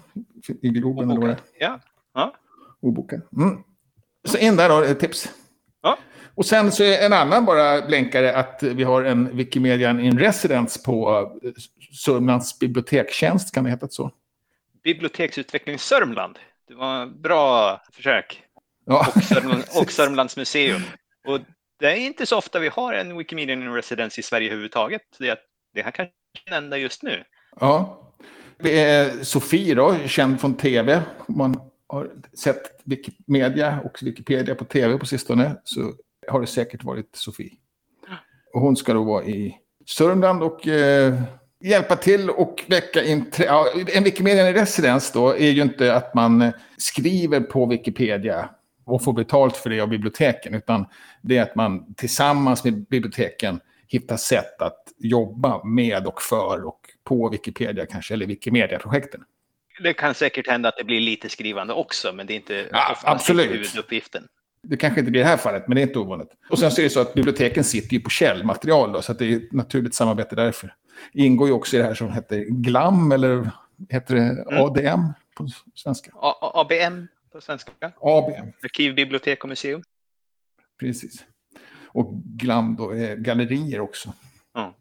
i 0.62 0.70
Globen. 0.70 1.12
Eller 1.12 1.22
vad 1.22 1.30
det 1.30 1.38
Ja. 1.60 1.80
ja. 2.14 2.34
Obokad. 2.82 3.22
Mm. 3.38 3.64
Så 4.28 4.38
in 4.38 4.56
där 4.56 4.70
då, 4.70 4.82
ett 4.82 5.00
tips. 5.00 5.30
Ja. 5.82 5.98
Och 6.36 6.46
sen 6.46 6.72
så 6.72 6.84
är 6.84 7.06
en 7.06 7.14
annan 7.14 7.46
bara 7.46 7.82
blänkare 7.82 8.36
att 8.36 8.64
vi 8.64 8.84
har 8.84 9.04
en 9.04 9.38
Wikimedia 9.38 9.90
in 9.90 10.20
Residence 10.20 10.84
på 10.86 11.20
eh, 11.44 11.52
Sörmlands 11.94 12.60
bibliotekstjänst, 12.60 13.54
kan 13.54 13.64
det 13.64 13.70
heta 13.70 13.88
så? 13.88 14.12
Biblioteksutveckling 14.84 15.80
Sörmland. 15.80 16.40
Det 16.68 16.76
var 16.76 17.06
bra 17.06 17.82
försök. 17.94 18.44
Ja. 18.86 19.08
Och, 19.16 19.24
Sörmland, 19.24 19.64
och 19.76 19.92
Sörmlands 19.92 20.38
museum. 20.38 20.82
Och 21.30 21.40
det 21.80 21.86
är 21.86 21.96
inte 21.96 22.26
så 22.26 22.38
ofta 22.38 22.60
vi 22.60 22.68
har 22.68 22.94
en 22.94 23.18
Wikimedia 23.18 23.54
in 23.54 23.74
Residence 23.74 24.20
i 24.20 24.24
Sverige 24.24 24.48
överhuvudtaget. 24.48 25.02
Det, 25.18 25.40
det 25.74 25.82
här 25.82 25.92
kanske 25.92 26.14
är 26.46 26.58
enda 26.58 26.78
just 26.78 27.04
nu. 27.04 27.24
Ja. 27.60 28.02
Det 28.60 28.80
är 28.80 29.24
Sofie 29.24 29.76
då, 29.76 29.96
känd 30.08 30.42
från 30.42 30.54
tv. 30.54 31.02
Man 31.28 31.62
har 31.88 32.12
sett 32.44 32.82
Wikimedia 32.84 33.80
och 33.84 34.00
Wikipedia 34.02 34.56
på 34.56 34.66
tv 34.66 34.98
på 34.98 35.06
sistone 35.06 35.56
så 35.64 35.94
har 36.28 36.42
det 36.42 36.48
säkert 36.48 36.84
varit 36.84 37.16
Sofie. 37.16 37.52
Och 38.54 38.62
hon 38.62 38.76
ska 38.76 38.94
då 38.94 39.04
vara 39.04 39.24
i 39.24 39.58
Sörmland 39.86 40.44
och 40.44 40.68
eh, 40.68 41.22
hjälpa 41.64 41.96
till 41.96 42.30
och 42.30 42.64
väcka 42.68 43.04
intresse. 43.04 43.46
Ja, 43.46 43.68
en 43.94 44.04
Wikimedia 44.04 44.54
residens 44.54 45.12
då 45.12 45.30
är 45.30 45.50
ju 45.50 45.62
inte 45.62 45.96
att 45.96 46.14
man 46.14 46.52
skriver 46.78 47.40
på 47.40 47.66
Wikipedia 47.66 48.50
och 48.92 49.04
får 49.04 49.14
betalt 49.14 49.58
för 49.58 49.70
det 49.70 49.80
av 49.80 49.90
biblioteken, 49.90 50.54
utan 50.54 50.86
det 51.22 51.38
är 51.38 51.42
att 51.42 51.56
man 51.56 51.94
tillsammans 51.94 52.64
med 52.64 52.88
biblioteken 52.88 53.60
hittar 53.88 54.18
sätt 54.18 54.62
att 54.62 54.84
jobba 54.98 55.64
med 55.64 56.08
och 56.08 56.22
för 56.22 56.66
och 56.66 56.80
på 57.04 57.30
Wikipedia 57.30 57.86
kanske, 57.86 58.14
eller 58.14 58.26
Wikimedia-projekten. 58.26 59.24
Det 59.84 59.94
kan 59.94 60.14
säkert 60.14 60.48
hända 60.48 60.70
att 60.70 60.78
det 60.78 60.84
blir 60.84 61.00
lite 61.00 61.30
skrivande 61.30 61.74
också, 61.74 62.14
men 62.14 62.28
det 62.28 62.34
är 62.34 62.36
inte 62.36 62.68
ja, 62.72 62.98
absolut. 63.04 63.52
huvuduppgiften. 63.52 64.24
Det 64.62 64.78
kanske 64.78 65.00
inte 65.00 65.12
blir 65.12 65.22
i 65.22 65.24
det 65.24 65.30
här 65.30 65.38
fallet, 65.38 65.68
men 65.68 65.76
det 65.76 65.82
är 65.82 65.88
inte 65.88 66.00
ovanligt. 66.00 66.30
Och 66.50 66.60
sen 66.60 66.72
så 66.72 66.82
är 66.82 66.84
det 66.84 66.90
så 66.90 67.00
att 67.00 67.14
biblioteken 67.14 67.64
sitter 67.64 67.94
ju 67.94 68.00
på 68.00 68.10
källmaterial, 68.10 68.92
då, 68.92 69.02
så 69.02 69.12
att 69.12 69.20
det 69.20 69.26
är 69.26 69.38
ett 69.38 69.52
naturligt 69.52 69.96
samarbete 69.96 70.36
därför. 70.36 70.74
Ingår 71.14 71.48
ju 71.48 71.54
också 71.54 71.76
i 71.76 71.80
det 71.80 71.86
här 71.86 71.94
som 71.94 72.12
heter 72.12 72.46
GLAM, 72.50 73.12
eller 73.12 73.52
heter 73.90 74.16
det 74.16 74.22
mm. 74.22 74.64
ADM 74.64 75.14
på 75.38 75.48
svenska? 75.76 76.12
A 76.16 76.52
ABM 76.56 77.08
på 77.32 77.42
svenska. 77.42 77.72
ABM. 78.02 78.52
Arkiv, 78.64 78.96
bibliotek 78.96 79.44
och 79.44 79.50
museum. 79.50 79.84
Precis. 80.80 81.26
Och 81.88 82.14
GLAM 82.14 82.76
då 82.76 82.92
är 82.92 83.16
gallerier 83.16 83.80
också. 83.80 84.14
Mm. 84.58 84.72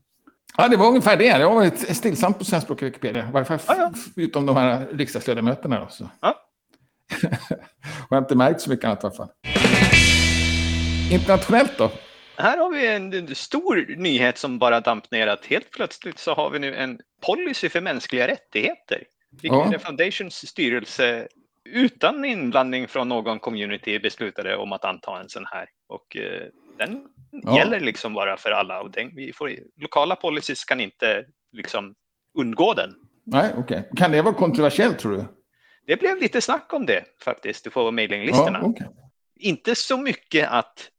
Ja, 0.57 0.69
det 0.69 0.77
var 0.77 0.89
ungefär 0.89 1.17
det. 1.17 1.39
Det 1.39 1.45
var 1.45 1.65
ett 1.65 1.97
stillsamt 1.97 2.39
på 2.39 2.45
svenskspråkig 2.45 2.87
Wikipedia. 2.87 3.29
I 3.29 3.33
varje 3.33 3.45
fall 3.45 3.59
ja, 3.67 3.75
ja. 3.77 4.23
utom 4.23 4.47
de 4.47 4.57
här 4.57 4.87
riksdagsledamöterna. 4.93 5.81
Då, 5.81 5.89
så. 5.91 6.05
Och 6.05 6.11
jag 8.11 8.17
har 8.17 8.19
inte 8.19 8.35
märkt 8.35 8.61
så 8.61 8.71
mycket 8.71 8.85
annat 8.85 9.05
i 9.05 9.07
alla 9.07 9.17
fall. 9.17 9.29
Internationellt 11.13 11.79
då? 11.79 11.91
Här 12.37 12.59
har 12.59 12.71
vi 12.71 12.87
en 12.87 13.35
stor 13.35 13.97
nyhet 13.97 14.39
som 14.39 14.59
bara 14.59 14.81
damp 14.81 15.11
ner 15.11 15.27
att 15.27 15.47
helt 15.47 15.71
plötsligt 15.71 16.19
så 16.19 16.35
har 16.35 16.51
vi 16.51 16.59
nu 16.59 16.75
en 16.75 17.01
policy 17.27 17.69
för 17.69 17.81
mänskliga 17.81 18.29
rättigheter. 18.29 19.05
Wikimedia 19.31 19.73
ja. 19.73 19.79
Foundations 19.79 20.49
styrelse 20.49 21.29
utan 21.73 22.25
inblandning 22.25 22.89
från 22.89 23.09
någon 23.09 23.39
community 23.39 23.99
beslutade 23.99 24.57
om 24.57 24.73
att 24.73 24.85
anta 24.85 25.21
en 25.21 25.29
sån 25.29 25.47
här. 25.47 25.69
Och 25.89 26.17
eh, 26.17 26.47
den 26.79 27.07
ja. 27.31 27.59
gäller 27.59 27.81
liksom 27.81 28.15
bara 28.15 28.37
för 28.37 28.51
alla. 28.51 28.81
Och 28.81 28.91
den, 28.91 29.11
vi 29.15 29.33
får, 29.33 29.53
lokala 29.77 30.17
policies 30.17 30.65
kan 30.65 30.81
inte 30.81 31.25
liksom 31.53 31.95
undgå 32.39 32.75
den. 32.75 32.95
Nej, 33.25 33.51
okej. 33.57 33.79
Okay. 33.79 33.97
Kan 33.97 34.13
det 34.13 34.23
vara 34.23 34.35
kontroversiellt 34.35 34.99
tror 34.99 35.13
du? 35.13 35.25
Det 35.87 35.97
blev 35.97 36.19
lite 36.19 36.41
snack 36.41 36.73
om 36.73 36.87
det 36.87 37.05
faktiskt 37.25 37.73
på 37.73 37.91
mailinglistorna. 37.91 38.59
Ja, 38.63 38.69
okay. 38.69 38.87
Inte 39.41 39.75
så 39.75 39.97
mycket 39.97 40.49
att 40.49 40.91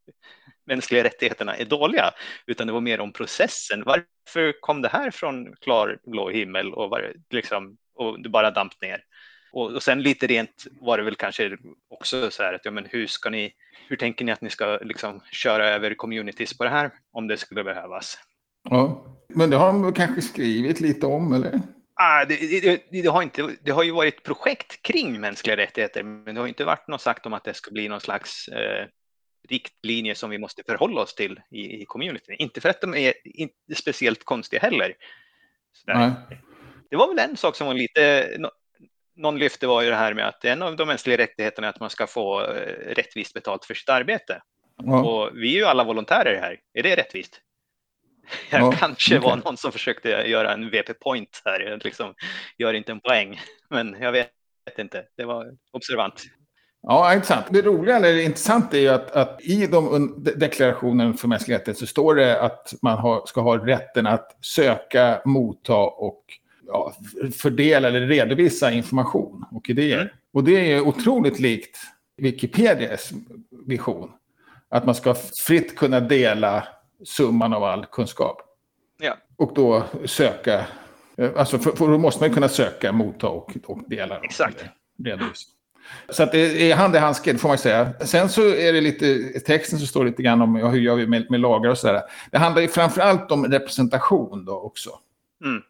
mänskliga 0.65 1.03
rättigheterna 1.03 1.55
är 1.55 1.65
dåliga, 1.65 2.11
utan 2.45 2.67
det 2.67 2.73
var 2.73 2.81
mer 2.81 2.99
om 2.99 3.13
processen. 3.13 3.83
Varför 3.85 4.61
kom 4.61 4.81
det 4.81 4.89
här 4.89 5.11
från 5.11 5.55
klar 5.55 5.99
blå 6.03 6.29
himmel 6.29 6.73
och, 6.73 6.89
var, 6.89 7.13
liksom, 7.29 7.77
och 7.95 8.21
det 8.23 8.29
bara 8.29 8.51
damp 8.51 8.81
ner? 8.81 9.03
Och, 9.51 9.71
och 9.71 9.83
sen 9.83 10.01
lite 10.01 10.27
rent 10.27 10.67
var 10.81 10.97
det 10.97 11.03
väl 11.03 11.15
kanske 11.15 11.57
också 11.89 12.31
så 12.31 12.43
här 12.43 12.53
att 12.53 12.65
ja, 12.65 12.71
men 12.71 12.85
hur 12.85 13.07
ska 13.07 13.29
ni, 13.29 13.53
hur 13.87 13.95
tänker 13.95 14.25
ni 14.25 14.31
att 14.31 14.41
ni 14.41 14.49
ska 14.49 14.79
liksom 14.81 15.21
köra 15.31 15.69
över 15.69 15.93
communities 15.93 16.57
på 16.57 16.63
det 16.63 16.69
här 16.69 16.91
om 17.11 17.27
det 17.27 17.37
skulle 17.37 17.63
behövas? 17.63 18.17
Ja, 18.69 19.05
men 19.27 19.49
det 19.49 19.57
har 19.57 19.73
de 19.73 19.93
kanske 19.93 20.21
skrivit 20.21 20.79
lite 20.79 21.05
om 21.05 21.33
eller? 21.33 21.61
Ah, 21.93 22.25
det, 22.25 22.61
det, 22.61 23.01
det, 23.01 23.07
har 23.07 23.23
inte, 23.23 23.49
det 23.63 23.71
har 23.71 23.83
ju 23.83 23.91
varit 23.91 24.23
projekt 24.23 24.81
kring 24.81 25.19
mänskliga 25.19 25.57
rättigheter, 25.57 26.03
men 26.03 26.35
det 26.35 26.41
har 26.41 26.47
inte 26.47 26.65
varit 26.65 26.87
något 26.87 27.01
sagt 27.01 27.25
om 27.25 27.33
att 27.33 27.43
det 27.43 27.53
ska 27.53 27.71
bli 27.71 27.89
någon 27.89 28.01
slags 28.01 28.47
eh, 28.47 28.87
riktlinje 29.49 30.15
som 30.15 30.29
vi 30.29 30.37
måste 30.37 30.63
förhålla 30.63 31.01
oss 31.01 31.15
till 31.15 31.41
i, 31.51 31.81
i 31.81 31.85
communityn. 31.85 32.35
Inte 32.39 32.61
för 32.61 32.69
att 32.69 32.81
de 32.81 32.95
är 32.95 33.13
inte 33.23 33.75
speciellt 33.75 34.23
konstiga 34.23 34.61
heller. 34.61 34.93
Det 36.89 36.95
var 36.95 37.07
väl 37.07 37.29
en 37.29 37.37
sak 37.37 37.55
som 37.55 37.67
var 37.67 37.73
lite, 37.73 38.27
någon 39.19 39.39
lyfte 39.39 39.67
var 39.67 39.81
ju 39.81 39.89
det 39.89 39.95
här 39.95 40.13
med 40.13 40.27
att 40.27 40.45
en 40.45 40.61
av 40.61 40.75
de 40.75 40.87
mänskliga 40.87 41.17
rättigheterna 41.17 41.67
är 41.67 41.69
att 41.71 41.79
man 41.79 41.89
ska 41.89 42.07
få 42.07 42.41
eh, 42.41 42.95
rättvist 42.95 43.33
betalt 43.33 43.65
för 43.65 43.73
sitt 43.73 43.89
arbete. 43.89 44.41
Ja. 44.83 45.03
Och 45.03 45.29
vi 45.33 45.53
är 45.53 45.57
ju 45.57 45.65
alla 45.65 45.83
volontärer 45.83 46.41
här. 46.41 46.59
Är 46.73 46.83
det 46.83 46.95
rättvist? 46.95 47.41
Jag 48.49 48.61
ja, 48.61 48.71
kanske 48.71 49.17
okay. 49.17 49.29
var 49.29 49.37
någon 49.37 49.57
som 49.57 49.71
försökte 49.71 50.09
göra 50.09 50.53
en 50.53 50.69
VP-point 50.69 51.41
här, 51.45 51.79
liksom, 51.83 52.13
gör 52.57 52.73
inte 52.73 52.91
en 52.91 52.99
poäng, 52.99 53.39
men 53.69 53.95
jag 53.99 54.11
vet 54.11 54.29
inte. 54.77 55.03
Det 55.17 55.25
var 55.25 55.51
observant. 55.71 56.23
Ja, 56.81 57.13
intressant. 57.13 57.45
Det 57.49 57.61
roliga 57.61 57.95
eller 57.95 58.17
intressant 58.17 58.73
är 58.73 58.79
ju 58.79 58.87
att, 58.87 59.11
att 59.11 59.41
i 59.41 59.67
de 59.67 60.15
deklarationen 60.35 61.13
för 61.13 61.27
mänskliga 61.27 61.57
rättigheter 61.57 61.79
så 61.79 61.87
står 61.87 62.15
det 62.15 62.41
att 62.41 62.73
man 62.81 62.97
har, 62.97 63.25
ska 63.25 63.41
ha 63.41 63.67
rätten 63.67 64.07
att 64.07 64.37
söka, 64.45 65.21
motta 65.25 65.75
och 65.77 66.23
ja, 66.71 66.93
fördela 67.33 67.87
eller 67.87 68.01
redovisa 68.01 68.71
information 68.71 69.45
och 69.51 69.69
idéer. 69.69 70.01
Mm. 70.01 70.13
Och 70.33 70.43
det 70.43 70.71
är 70.73 70.81
otroligt 70.81 71.39
likt 71.39 71.77
Wikipedias 72.17 73.11
vision. 73.65 74.11
Att 74.69 74.85
man 74.85 74.95
ska 74.95 75.15
fritt 75.47 75.75
kunna 75.75 75.99
dela 75.99 76.67
summan 77.05 77.53
av 77.53 77.63
all 77.63 77.85
kunskap. 77.85 78.41
Ja. 79.01 79.17
Och 79.37 79.53
då 79.55 79.83
söka, 80.05 80.65
alltså 81.35 81.59
för, 81.59 81.71
för 81.71 81.87
då 81.87 81.97
måste 81.97 82.23
man 82.23 82.33
kunna 82.33 82.49
söka, 82.49 82.91
motta 82.91 83.27
och, 83.27 83.57
och 83.65 83.79
dela. 83.87 84.19
Exakt. 84.19 84.65
Redovisa. 85.03 85.49
Så 86.09 86.23
att 86.23 86.31
det 86.31 86.71
är 86.71 86.75
hand 86.75 86.95
i 86.95 86.99
handske, 86.99 87.37
får 87.37 87.49
man 87.49 87.57
säga. 87.57 87.93
Sen 88.05 88.29
så 88.29 88.41
är 88.41 88.73
det 88.73 88.81
lite, 88.81 89.05
i 89.05 89.41
texten 89.45 89.79
så 89.79 89.87
står 89.87 90.03
det 90.03 90.09
lite 90.09 90.23
grann 90.23 90.41
om 90.41 90.55
ja, 90.55 90.67
hur 90.67 90.79
gör 90.79 90.95
vi 90.95 91.07
med, 91.07 91.31
med 91.31 91.39
lagar 91.39 91.69
och 91.69 91.77
sådär. 91.77 92.01
Det 92.31 92.37
handlar 92.37 92.61
ju 92.61 92.67
framför 92.67 93.01
allt 93.01 93.31
om 93.31 93.45
representation 93.45 94.45
då 94.45 94.59
också. 94.59 94.89
Mm. 95.45 95.61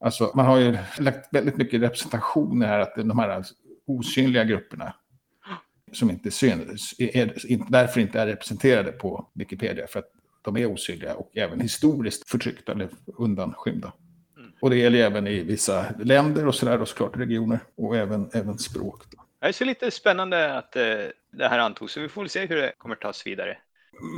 Alltså, 0.00 0.32
man 0.34 0.46
har 0.46 0.58
ju 0.58 0.76
lagt 0.98 1.34
väldigt 1.34 1.56
mycket 1.56 1.82
representation 1.82 2.62
här, 2.62 2.80
att 2.80 2.94
de 2.94 3.18
här 3.18 3.44
osynliga 3.86 4.44
grupperna 4.44 4.94
som 5.92 6.10
inte 6.10 6.30
syns, 6.30 6.94
är, 6.98 7.70
därför 7.70 8.00
inte 8.00 8.20
är 8.20 8.26
representerade 8.26 8.92
på 8.92 9.28
Wikipedia, 9.34 9.86
för 9.86 9.98
att 9.98 10.10
de 10.42 10.56
är 10.56 10.66
osynliga 10.66 11.14
och 11.14 11.30
även 11.36 11.60
historiskt 11.60 12.30
förtryckta 12.30 12.72
eller 12.72 12.88
undanskymda. 13.06 13.92
Mm. 14.36 14.52
Och 14.60 14.70
det 14.70 14.76
gäller 14.76 14.98
även 14.98 15.26
i 15.26 15.42
vissa 15.42 15.86
länder 15.98 16.46
och 16.46 16.54
sådär, 16.54 16.80
och 16.80 16.88
såklart 16.88 17.16
regioner, 17.16 17.58
och 17.76 17.96
även, 17.96 18.30
även 18.32 18.58
språk. 18.58 19.02
Då. 19.10 19.22
Det 19.40 19.46
är 19.46 19.52
så 19.52 19.64
lite 19.64 19.90
spännande 19.90 20.58
att 20.58 20.76
eh, 20.76 20.82
det 21.32 21.48
här 21.48 21.58
antogs, 21.58 21.92
så 21.92 22.00
vi 22.00 22.08
får 22.08 22.22
väl 22.22 22.28
se 22.28 22.46
hur 22.46 22.56
det 22.56 22.72
kommer 22.78 22.96
tas 22.96 23.26
vidare. 23.26 23.58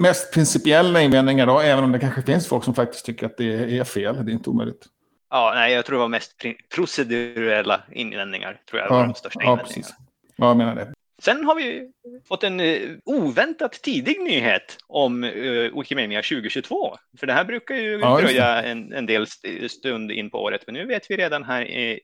Mest 0.00 0.34
principiella 0.34 1.02
invändningar 1.02 1.46
då, 1.46 1.60
även 1.60 1.84
om 1.84 1.92
det 1.92 1.98
kanske 1.98 2.22
finns 2.22 2.46
folk 2.46 2.64
som 2.64 2.74
faktiskt 2.74 3.06
tycker 3.06 3.26
att 3.26 3.36
det 3.36 3.78
är 3.78 3.84
fel, 3.84 4.24
det 4.24 4.30
är 4.30 4.34
inte 4.34 4.50
omöjligt. 4.50 4.86
Ja, 5.30 5.52
nej, 5.54 5.72
jag 5.72 5.86
tror 5.86 5.96
det 5.96 6.00
var 6.00 6.08
mest 6.08 6.44
procedurella 6.74 7.82
invändningar, 7.92 8.60
tror 8.70 8.80
jag 8.80 8.90
ja, 8.90 8.94
var 8.94 9.04
de 9.04 9.14
största 9.14 9.40
ja, 9.42 9.52
invändningarna. 9.52 9.94
Ja, 10.36 10.46
jag 10.46 10.56
menar 10.56 10.74
det. 10.74 10.92
Sen 11.22 11.44
har 11.44 11.54
vi 11.54 11.90
fått 12.28 12.44
en 12.44 12.60
uh, 12.60 12.98
oväntat 13.04 13.72
tidig 13.72 14.20
nyhet 14.20 14.78
om 14.86 15.24
uh, 15.24 15.78
Wikimania 15.78 16.22
2022. 16.22 16.96
För 17.18 17.26
det 17.26 17.32
här 17.32 17.44
brukar 17.44 17.74
ju 17.74 17.98
ja, 17.98 18.20
dröja 18.20 18.62
en, 18.62 18.92
en 18.92 19.06
del 19.06 19.26
stund 19.68 20.10
in 20.12 20.30
på 20.30 20.42
året, 20.42 20.62
men 20.66 20.74
nu 20.74 20.86
vet 20.86 21.10
vi 21.10 21.16
redan 21.16 21.44
här 21.44 21.62
i, 21.62 22.00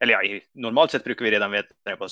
eller 0.00 0.12
ja, 0.12 0.40
normalt 0.54 0.90
sett 0.90 1.04
brukar 1.04 1.24
vi 1.24 1.30
redan 1.30 1.50
veta 1.50 1.68
det 1.84 1.96
på 1.96 2.08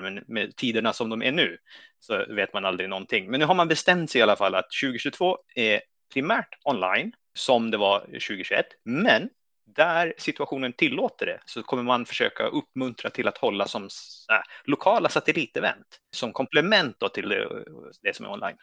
men 0.00 0.24
med 0.26 0.56
tiderna 0.56 0.92
som 0.92 1.10
de 1.10 1.22
är 1.22 1.32
nu 1.32 1.58
så 2.00 2.24
vet 2.28 2.52
man 2.52 2.64
aldrig 2.64 2.88
någonting. 2.88 3.30
Men 3.30 3.40
nu 3.40 3.46
har 3.46 3.54
man 3.54 3.68
bestämt 3.68 4.10
sig 4.10 4.18
i 4.18 4.22
alla 4.22 4.36
fall 4.36 4.54
att 4.54 4.66
2022 4.82 5.38
är 5.54 5.80
primärt 6.12 6.58
online 6.64 7.12
som 7.34 7.70
det 7.70 7.76
var 7.76 8.00
2021. 8.00 8.66
Men 8.84 9.28
där 9.66 10.14
situationen 10.18 10.72
tillåter 10.72 11.26
det 11.26 11.40
så 11.46 11.62
kommer 11.62 11.82
man 11.82 12.06
försöka 12.06 12.46
uppmuntra 12.46 13.10
till 13.10 13.28
att 13.28 13.38
hålla 13.38 13.66
som 13.66 13.82
äh, 13.82 13.88
lokala 14.64 15.08
satellitevent 15.08 16.00
som 16.10 16.32
komplement 16.32 16.96
till 17.14 17.28
det, 17.28 17.64
det, 18.02 18.16
som 18.16 18.26
är 18.26 18.32
online. 18.32 18.56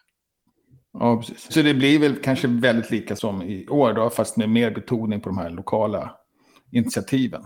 Ja, 0.94 1.18
precis. 1.18 1.54
Så 1.54 1.62
det 1.62 1.74
blir 1.74 2.00
väl 2.00 2.16
kanske 2.16 2.48
väldigt 2.48 2.92
lika 2.92 3.16
som 3.16 3.42
i 3.42 3.68
år 3.68 3.94
då, 3.94 4.10
fast 4.10 4.38
med 4.38 4.50
mer 4.50 4.72
betoning 4.72 5.22
på 5.22 5.30
de 5.30 5.38
här 5.38 5.50
lokala 5.50 6.16
initiativen. 6.72 7.46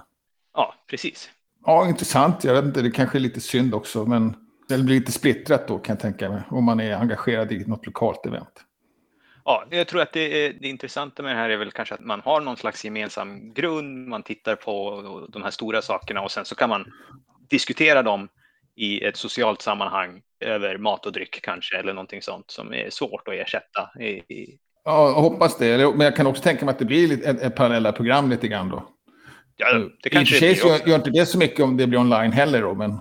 Ja, 0.54 0.76
precis. 0.88 1.30
Ja, 1.66 1.88
intressant. 1.88 2.44
Jag 2.44 2.54
vet 2.54 2.66
inte, 2.66 2.82
det 2.82 2.92
kanske 2.92 3.18
är 3.18 3.20
lite 3.20 3.42
synd 3.42 3.74
också, 3.76 4.06
men 4.06 4.36
det 4.68 4.78
blir 4.78 5.00
lite 5.00 5.12
splittrat 5.12 5.68
då 5.68 5.80
kan 5.80 5.94
jag 5.94 6.02
tänka 6.02 6.30
mig, 6.30 6.42
om 6.50 6.64
man 6.64 6.80
är 6.80 6.96
engagerad 6.96 7.52
i 7.52 7.66
något 7.66 7.86
lokalt 7.86 8.26
event. 8.26 8.66
Ja, 9.46 9.66
jag 9.70 9.88
tror 9.88 10.02
att 10.02 10.14
det, 10.14 10.50
det 10.50 10.68
intressanta 10.68 11.24
med 11.24 11.36
det 11.36 11.40
här 11.40 11.50
är 11.50 11.58
väl 11.58 11.72
kanske 11.72 11.96
att 11.96 12.02
man 12.02 12.22
har 12.22 12.42
någon 12.42 12.58
slags 12.58 12.86
gemensam 12.86 13.54
grund, 13.54 14.08
man 14.08 14.24
tittar 14.24 14.56
på 14.56 15.28
de 15.30 15.44
här 15.44 15.52
stora 15.52 15.82
sakerna 15.82 16.22
och 16.22 16.32
sen 16.32 16.46
så 16.46 16.56
kan 16.56 16.70
man 16.70 16.86
diskutera 17.50 18.04
dem 18.04 18.30
i 18.76 19.04
ett 19.04 19.18
socialt 19.18 19.62
sammanhang 19.62 20.22
över 20.40 20.78
mat 20.78 21.06
och 21.06 21.12
dryck 21.12 21.40
kanske, 21.42 21.78
eller 21.78 21.94
någonting 21.94 22.22
sånt 22.22 22.52
som 22.52 22.74
är 22.74 22.90
svårt 22.90 23.28
att 23.28 23.34
ersätta. 23.34 23.90
Ja, 23.98 25.08
jag 25.08 25.14
hoppas 25.14 25.58
det. 25.58 25.78
Men 25.96 26.06
jag 26.06 26.16
kan 26.16 26.28
också 26.28 26.44
tänka 26.44 26.66
mig 26.66 26.72
att 26.72 26.80
det 26.80 26.86
blir 26.86 27.28
ett, 27.28 27.42
ett 27.42 27.56
parallella 27.56 27.92
program 27.92 28.30
lite 28.30 28.48
grann 28.48 28.70
då. 28.70 28.90
Ja, 29.58 29.80
det 30.04 30.10
kanske 30.10 30.36
I 30.36 30.54
och 30.54 30.58
för 30.58 30.66
sig 30.66 30.80
så 30.80 30.90
gör 30.90 30.96
inte 30.96 31.10
det 31.10 31.26
så 31.26 31.38
mycket 31.38 31.60
om 31.60 31.78
det 31.78 31.88
blir 31.88 32.00
online 32.00 32.32
heller 32.32 32.62
då, 32.62 32.74
men 32.74 33.00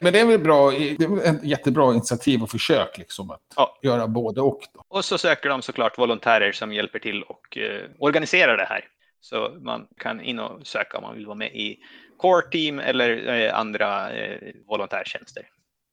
Men 0.00 0.12
det 0.12 0.20
är 0.20 0.26
väl 0.26 0.38
bra, 0.38 0.70
det 0.70 0.90
är 1.04 1.24
ett 1.34 1.44
jättebra 1.44 1.92
initiativ 1.92 2.42
och 2.42 2.50
försök 2.50 2.98
liksom 2.98 3.30
att 3.30 3.40
Ja. 3.56 3.78
göra 3.82 4.06
både 4.08 4.40
och. 4.40 4.60
Då. 4.74 4.82
Och 4.88 5.04
så 5.04 5.18
söker 5.18 5.48
de 5.48 5.62
såklart 5.62 5.98
volontärer 5.98 6.52
som 6.52 6.72
hjälper 6.72 6.98
till 6.98 7.22
och 7.22 7.58
eh, 7.58 7.80
organiserar 7.98 8.56
det 8.56 8.64
här. 8.64 8.84
Så 9.20 9.48
man 9.60 9.86
kan 9.96 10.20
in 10.20 10.38
och 10.38 10.66
söka 10.66 10.96
om 10.98 11.02
man 11.02 11.16
vill 11.16 11.26
vara 11.26 11.36
med 11.36 11.48
i 11.54 11.78
core 12.16 12.42
team 12.50 12.78
eller 12.78 13.28
eh, 13.28 13.58
andra 13.58 14.10
eh, 14.12 14.38
volontärtjänster. 14.68 15.42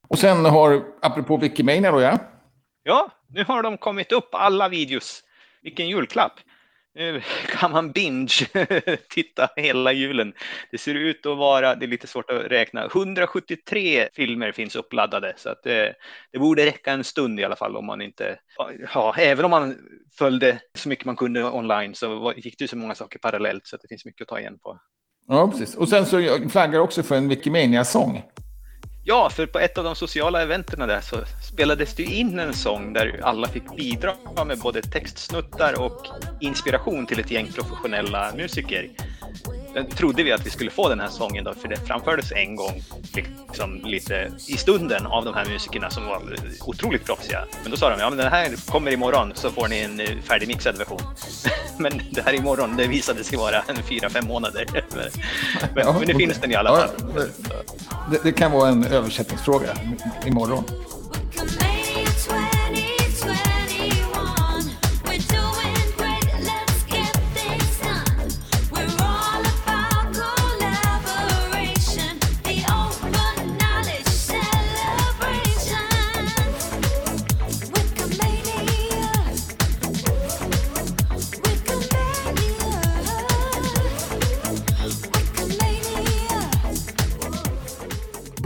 Och 0.08 0.20
sen 0.20 0.46
har, 0.46 0.84
apropå 1.02 1.38
Wikimania 1.38 1.92
då 1.92 2.02
ja, 2.02 2.18
Ja, 2.84 3.10
nu 3.30 3.44
har 3.44 3.64
de 3.64 3.78
kommit 3.78 4.12
upp 4.12 4.30
alla 4.32 4.70
videos. 4.70 5.24
Vilken 5.62 5.88
julklapp! 5.90 6.34
Nu 6.98 7.22
kan 7.48 7.72
man 7.72 7.92
binge 7.92 8.48
titta 9.10 9.50
hela 9.56 9.92
julen. 9.92 10.34
Det 10.72 10.78
ser 10.78 10.96
ut 10.96 11.26
att 11.26 11.38
vara, 11.38 11.76
det 11.76 11.86
är 11.86 11.88
lite 11.88 12.08
svårt 12.08 12.32
att 12.32 12.52
räkna, 12.52 12.86
173 12.86 14.10
filmer 14.14 14.52
finns 14.52 14.76
uppladdade 14.76 15.34
så 15.38 15.50
att 15.50 15.64
det, 15.64 15.94
det 16.32 16.40
borde 16.40 16.66
räcka 16.66 16.92
en 16.92 17.04
stund 17.04 17.40
i 17.40 17.44
alla 17.44 17.56
fall 17.56 17.76
om 17.76 17.86
man 17.86 18.02
inte, 18.02 18.40
ja, 18.94 19.16
även 19.18 19.46
om 19.46 19.52
man 19.52 19.76
följde 20.18 20.60
så 20.74 20.90
mycket 20.90 21.06
man 21.06 21.16
kunde 21.16 21.44
online 21.44 21.96
så 21.96 22.34
gick 22.38 22.58
det 22.58 22.64
ju 22.64 22.68
så 22.68 22.78
många 22.78 22.96
saker 22.96 23.20
parallellt 23.20 23.68
så 23.68 23.76
att 23.76 23.82
det 23.82 23.88
finns 23.88 24.06
mycket 24.06 24.22
att 24.22 24.28
ta 24.28 24.40
igen 24.40 24.60
på. 24.60 24.80
ja 25.28 25.48
precis. 25.52 25.76
Och 25.76 25.90
sen 25.90 26.06
så 26.06 26.50
flaggar 26.50 26.80
också 26.80 27.04
för 27.04 27.16
en 27.16 27.30
Wikimedia-sång. 27.30 28.24
Ja, 29.10 29.30
för 29.30 29.46
på 29.46 29.60
ett 29.60 29.78
av 29.78 29.84
de 29.84 29.96
sociala 29.96 30.42
eventerna 30.42 30.88
där 30.88 31.02
så 31.02 31.18
spelades 31.54 31.96
det 31.96 32.04
ju 32.04 32.16
in 32.16 32.40
en 32.40 32.54
sång 32.54 32.94
där 32.94 33.20
alla 33.24 33.48
fick 33.48 33.76
bidra 33.76 34.14
med 34.46 34.60
både 34.60 34.82
textsnuttar 34.82 35.82
och 35.82 36.08
inspiration 36.40 37.06
till 37.06 37.20
ett 37.20 37.32
gäng 37.32 37.48
professionella 37.52 38.34
musiker. 38.36 38.90
Den 39.78 39.88
trodde 39.90 40.24
vi 40.24 40.32
att 40.32 40.46
vi 40.46 40.50
skulle 40.50 40.72
få 40.72 40.90
den 40.90 41.00
här 41.00 41.08
sången 41.08 41.44
då, 41.44 41.54
för 41.54 41.68
det 41.68 41.78
framfördes 41.88 42.32
en 42.32 42.56
gång 42.56 42.84
liksom 43.14 43.82
lite 43.84 44.32
i 44.48 44.58
stunden 44.58 45.06
av 45.06 45.26
de 45.26 45.34
här 45.34 45.46
musikerna 45.46 45.90
som 45.90 46.06
var 46.06 46.22
otroligt 46.66 47.06
proffsiga. 47.06 47.44
Men 47.62 47.72
då 47.72 47.78
sa 47.78 47.90
de, 47.90 48.00
ja 48.00 48.10
men 48.10 48.18
den 48.18 48.32
här 48.32 48.72
kommer 48.72 48.92
imorgon 48.92 49.32
så 49.36 49.50
får 49.52 49.68
ni 49.68 49.80
en 49.80 50.00
eh, 50.00 50.08
färdigmixad 50.24 50.78
version. 50.78 51.02
men 51.78 52.02
det 52.12 52.22
här 52.22 52.34
imorgon, 52.34 52.78
det 52.78 52.88
visade 52.88 53.24
sig 53.24 53.38
vara 53.38 53.62
en 53.68 53.84
fyra, 53.84 54.10
fem 54.10 54.26
månader. 54.26 54.66
men, 54.74 54.84
Ja, 55.76 55.94
men 55.94 56.04
okej. 56.04 56.16
finns 56.16 56.38
den 56.42 56.52
i 56.52 56.56
alla 56.56 56.70
Ja, 56.70 56.88
fall. 57.14 57.30
Det, 58.12 58.24
det 58.24 58.32
kan 58.32 58.52
vara 58.52 58.70
en 58.70 58.84
översättningsfråga 58.84 59.70
imorgon. 60.26 60.64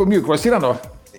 På 0.02 0.06
mjukvarusidan 0.06 0.62
då? 0.62 0.78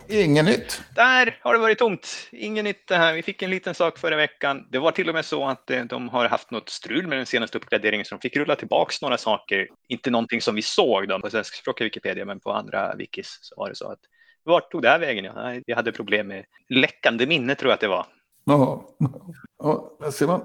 Inget 0.09 0.45
nytt. 0.45 0.83
Där 0.95 1.38
har 1.42 1.53
det 1.53 1.59
varit 1.59 1.79
tomt. 1.79 2.09
Inget 2.33 2.64
nytt 2.64 2.88
det 2.88 2.97
här. 2.97 3.14
Vi 3.14 3.23
fick 3.23 3.42
en 3.42 3.51
liten 3.51 3.75
sak 3.75 3.99
förra 3.99 4.16
veckan. 4.16 4.68
Det 4.71 4.79
var 4.79 4.90
till 4.90 5.09
och 5.09 5.14
med 5.14 5.25
så 5.25 5.49
att 5.49 5.71
eh, 5.71 5.85
de 5.85 6.09
har 6.09 6.29
haft 6.29 6.51
något 6.51 6.68
strul 6.68 7.07
med 7.07 7.18
den 7.18 7.27
senaste 7.27 7.59
uppgraderingen 7.59 8.05
så 8.05 8.14
de 8.14 8.21
fick 8.21 8.37
rulla 8.37 8.57
tillbaks 8.57 9.03
några 9.03 9.18
saker. 9.18 9.68
Inte 9.88 10.11
någonting 10.11 10.40
som 10.40 10.55
vi 10.55 10.62
såg 10.62 11.09
då 11.09 11.21
på 11.21 11.31
svenskspråkiga 11.31 11.85
Wikipedia 11.85 12.25
men 12.25 12.40
på 12.40 12.53
andra 12.53 12.95
wikis 12.95 13.38
så 13.40 13.55
var 13.57 13.68
det 13.68 13.77
så 13.77 13.92
att 13.92 14.01
vart 14.45 14.71
tog 14.71 14.83
det 14.83 14.88
här 14.88 14.99
vägen? 14.99 15.25
Ja, 15.25 15.55
vi 15.66 15.73
hade 15.73 15.92
problem 15.92 16.27
med 16.27 16.45
läckande 16.68 17.27
minne 17.27 17.55
tror 17.55 17.71
jag 17.71 17.75
att 17.75 17.81
det 17.81 17.88
var. 17.88 18.07
Jaha. 18.45 18.81
Ja, 19.59 19.97
där 20.01 20.11
ser 20.11 20.27
man. 20.27 20.40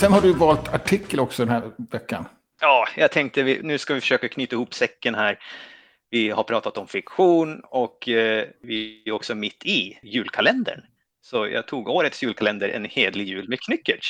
Sen 0.00 0.12
har 0.12 0.20
du 0.20 0.32
valt 0.32 0.74
artikel 0.74 1.20
också 1.20 1.44
den 1.44 1.54
här 1.54 1.70
veckan. 1.90 2.24
Ja, 2.60 2.88
jag 2.96 3.10
tänkte 3.10 3.42
vi, 3.42 3.60
nu 3.62 3.78
ska 3.78 3.94
vi 3.94 4.00
försöka 4.00 4.28
knyta 4.28 4.56
ihop 4.56 4.74
säcken 4.74 5.14
här. 5.14 5.38
Vi 6.10 6.30
har 6.30 6.42
pratat 6.42 6.78
om 6.78 6.86
fiktion 6.86 7.60
och 7.64 8.08
eh, 8.08 8.44
vi 8.62 9.02
är 9.06 9.12
också 9.12 9.34
mitt 9.34 9.64
i 9.64 9.98
julkalendern. 10.02 10.80
Så 11.22 11.46
jag 11.46 11.66
tog 11.66 11.88
årets 11.88 12.22
julkalender 12.22 12.68
En 12.68 12.84
hedlig 12.84 13.28
jul 13.28 13.48
med 13.48 13.60
Knyckertz. 13.60 14.06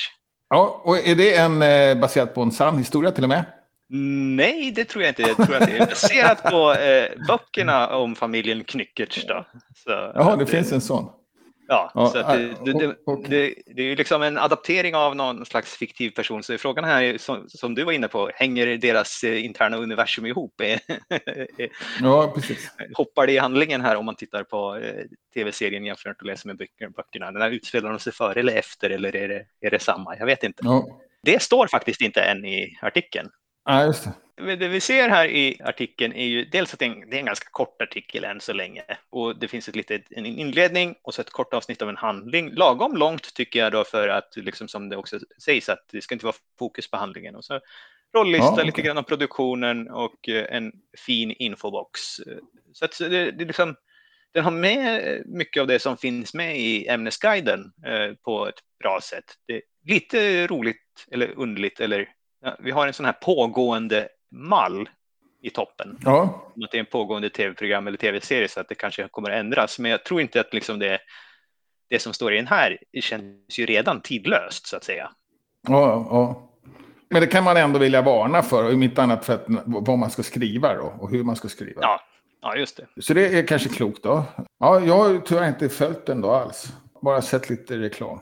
Ja, 0.49 0.81
och 0.83 0.97
är 0.97 1.15
det 1.15 1.35
en 1.35 1.61
eh, 1.61 2.01
baserat 2.01 2.33
på 2.33 2.41
en 2.41 2.51
sann 2.51 2.77
historia 2.77 3.11
till 3.11 3.23
och 3.23 3.29
med? 3.29 3.45
Nej, 4.35 4.71
det 4.71 4.85
tror 4.85 5.03
jag 5.03 5.11
inte. 5.11 5.21
Jag 5.21 5.35
tror 5.35 5.55
att 5.55 5.65
det 5.65 5.77
är 5.77 5.85
baserat 5.85 6.43
på 6.43 6.73
eh, 6.73 7.25
böckerna 7.27 7.97
om 7.97 8.15
familjen 8.15 8.63
Knyckertz. 8.63 9.25
Då. 9.27 9.45
Så, 9.75 9.89
Jaha, 9.89 10.35
det 10.35 10.43
att, 10.43 10.49
finns 10.49 10.71
en 10.71 10.81
sån. 10.81 11.09
Ja, 11.67 11.91
Ja, 11.95 12.09
så 12.09 12.17
att 12.17 12.27
det, 12.27 12.73
det, 12.73 12.95
det, 13.29 13.53
det, 13.65 13.81
är 13.81 13.85
ju 13.85 13.95
liksom 13.95 14.21
en 14.21 14.37
adaptering 14.37 14.95
av 14.95 15.15
någon 15.15 15.45
slags 15.45 15.77
fiktiv 15.77 16.09
person. 16.09 16.43
Så 16.43 16.57
frågan 16.57 16.83
här, 16.83 17.03
är, 17.03 17.17
som, 17.17 17.49
som 17.49 17.75
du 17.75 17.83
var 17.83 17.91
inne 17.91 18.07
på, 18.07 18.31
hänger 18.35 18.77
deras 18.77 19.23
eh, 19.23 19.45
interna 19.45 19.77
universum 19.77 20.25
ihop? 20.25 20.61
Ja, 22.01 22.31
precis. 22.35 22.71
Hoppar 22.93 23.27
det 23.27 23.33
i 23.33 23.37
handlingen 23.37 23.81
här 23.81 23.95
om 23.95 24.05
man 24.05 24.15
tittar 24.15 24.43
på 24.43 24.75
eh, 24.75 25.05
tv-serien 25.33 25.85
jämfört 25.85 26.21
och 26.21 26.25
läser 26.25 26.47
med 26.47 26.57
böcker, 26.57 26.89
böckerna? 26.89 27.31
Den 27.31 27.41
här 27.41 27.51
utspelar 27.51 27.89
de 27.89 27.99
sig 27.99 28.13
före 28.13 28.39
eller 28.39 28.55
efter 28.55 28.89
eller 28.89 29.15
är 29.15 29.27
det, 29.27 29.45
är 29.61 29.71
det 29.71 29.79
samma? 29.79 30.17
Jag 30.17 30.25
vet 30.25 30.43
inte. 30.43 30.61
Ja, 30.65 30.87
Det 31.23 31.41
står 31.41 31.67
faktiskt 31.67 32.01
inte 32.01 32.21
än 32.21 32.45
i 32.45 32.77
artikeln. 32.81 33.29
Ja 33.67 33.85
just 33.85 34.03
det. 34.03 34.13
Det 34.55 34.67
vi 34.67 34.79
ser 34.79 35.09
här 35.09 35.27
i 35.27 35.61
artikeln 35.63 36.13
är 36.13 36.25
ju 36.25 36.45
dels 36.45 36.73
att 36.73 36.79
det 36.79 36.85
är 36.85 36.89
en, 36.89 37.09
det 37.09 37.15
är 37.15 37.19
en 37.19 37.25
ganska 37.25 37.49
kort 37.51 37.81
artikel 37.81 38.23
än 38.23 38.41
så 38.41 38.53
länge 38.53 38.83
och 39.09 39.39
det 39.39 39.47
finns 39.47 39.67
ett 39.69 39.75
litet, 39.75 40.01
en 40.09 40.25
inledning 40.25 40.95
och 41.01 41.13
så 41.13 41.21
ett 41.21 41.29
kort 41.29 41.53
avsnitt 41.53 41.81
av 41.81 41.89
en 41.89 41.97
handling. 41.97 42.51
Lagom 42.51 42.97
långt 42.97 43.33
tycker 43.33 43.59
jag 43.59 43.71
då 43.71 43.83
för 43.83 44.07
att, 44.07 44.35
liksom 44.35 44.67
som 44.67 44.89
det 44.89 44.97
också 44.97 45.19
sägs, 45.43 45.69
att 45.69 45.85
det 45.91 46.01
ska 46.01 46.15
inte 46.15 46.25
vara 46.25 46.35
fokus 46.59 46.91
på 46.91 46.97
handlingen. 46.97 47.35
Och 47.35 47.45
så 47.45 47.59
rollista, 48.15 48.45
Ja, 48.45 48.53
okej. 48.53 48.65
lite 48.65 48.81
grann 48.81 48.97
om 48.97 49.03
produktionen 49.03 49.89
och 49.89 50.29
eh, 50.29 50.55
en 50.55 50.71
fin 51.05 51.31
infobox. 51.31 52.01
Så 52.73 52.85
att 52.85 52.97
det, 52.99 53.31
det 53.31 53.43
är 53.43 53.47
liksom, 53.47 53.75
den 54.33 54.43
har 54.43 54.51
med 54.51 55.23
mycket 55.25 55.61
av 55.61 55.67
det 55.67 55.79
som 55.79 55.97
finns 55.97 56.33
med 56.33 56.57
i 56.59 56.87
ämnesguiden 56.87 57.71
eh, 57.85 58.13
på 58.13 58.47
ett 58.47 58.59
bra 58.79 58.99
sätt. 59.03 59.25
Det 59.47 59.53
är 59.55 59.61
lite 59.85 60.47
roligt 60.47 61.05
eller 61.11 61.33
underligt 61.39 61.79
eller 61.79 62.09
vi 62.59 62.71
har 62.71 62.87
en 62.87 62.93
sån 62.93 63.05
här 63.05 63.13
pågående 63.13 64.07
mall 64.31 64.89
i 65.41 65.49
toppen. 65.49 65.97
Ja, 66.03 66.51
Om 66.55 66.63
att 66.63 66.71
det 66.71 66.77
är 66.77 66.79
en 66.79 66.85
pågående 66.85 67.29
tv-program 67.29 67.87
eller 67.87 67.97
tv-serie 67.97 68.47
så 68.47 68.59
att 68.59 68.69
det 68.69 68.75
kanske 68.75 69.07
kommer 69.07 69.31
att 69.31 69.39
ändras. 69.39 69.79
Men 69.79 69.91
jag 69.91 70.03
tror 70.03 70.21
inte 70.21 70.39
att 70.39 70.53
liksom 70.53 70.79
det, 70.79 70.99
det 71.89 71.99
som 71.99 72.13
står 72.13 72.33
i 72.33 72.37
den 72.37 72.47
här 72.47 72.77
känns 73.01 73.59
ju 73.59 73.65
redan 73.65 74.01
tidlöst 74.01 74.67
så 74.67 74.77
att 74.77 74.83
säga. 74.83 75.11
ja, 75.67 76.07
ja. 76.09 76.43
Men 77.09 77.21
det 77.21 77.27
kan 77.27 77.43
man 77.43 77.57
ändå 77.57 77.79
vilja 77.79 78.01
varna 78.01 78.41
för, 78.41 78.73
om 78.73 78.83
inte 78.83 79.03
annat 79.03 79.25
för 79.25 79.33
att, 79.33 79.45
vad 79.65 79.97
man 79.97 80.11
ska 80.11 80.23
skriva 80.23 80.73
då, 80.73 80.93
och 80.99 81.11
hur 81.11 81.23
man 81.23 81.35
ska 81.35 81.47
skriva. 81.47 81.81
Ja, 81.81 82.01
ja 82.41 82.55
just 82.55 82.77
det. 82.77 83.01
Så 83.01 83.13
det 83.13 83.39
är 83.39 83.47
kanske 83.47 83.69
klokt 83.69 84.03
då. 84.03 84.23
Ja, 84.59 84.79
jag 84.79 84.97
har 84.97 85.19
tyvärr 85.19 85.47
inte 85.47 85.69
följt 85.69 86.05
den 86.05 86.21
då 86.21 86.31
alls. 86.31 86.73
Bara 87.01 87.21
sett 87.21 87.49
lite 87.49 87.77
reklam. 87.77 88.19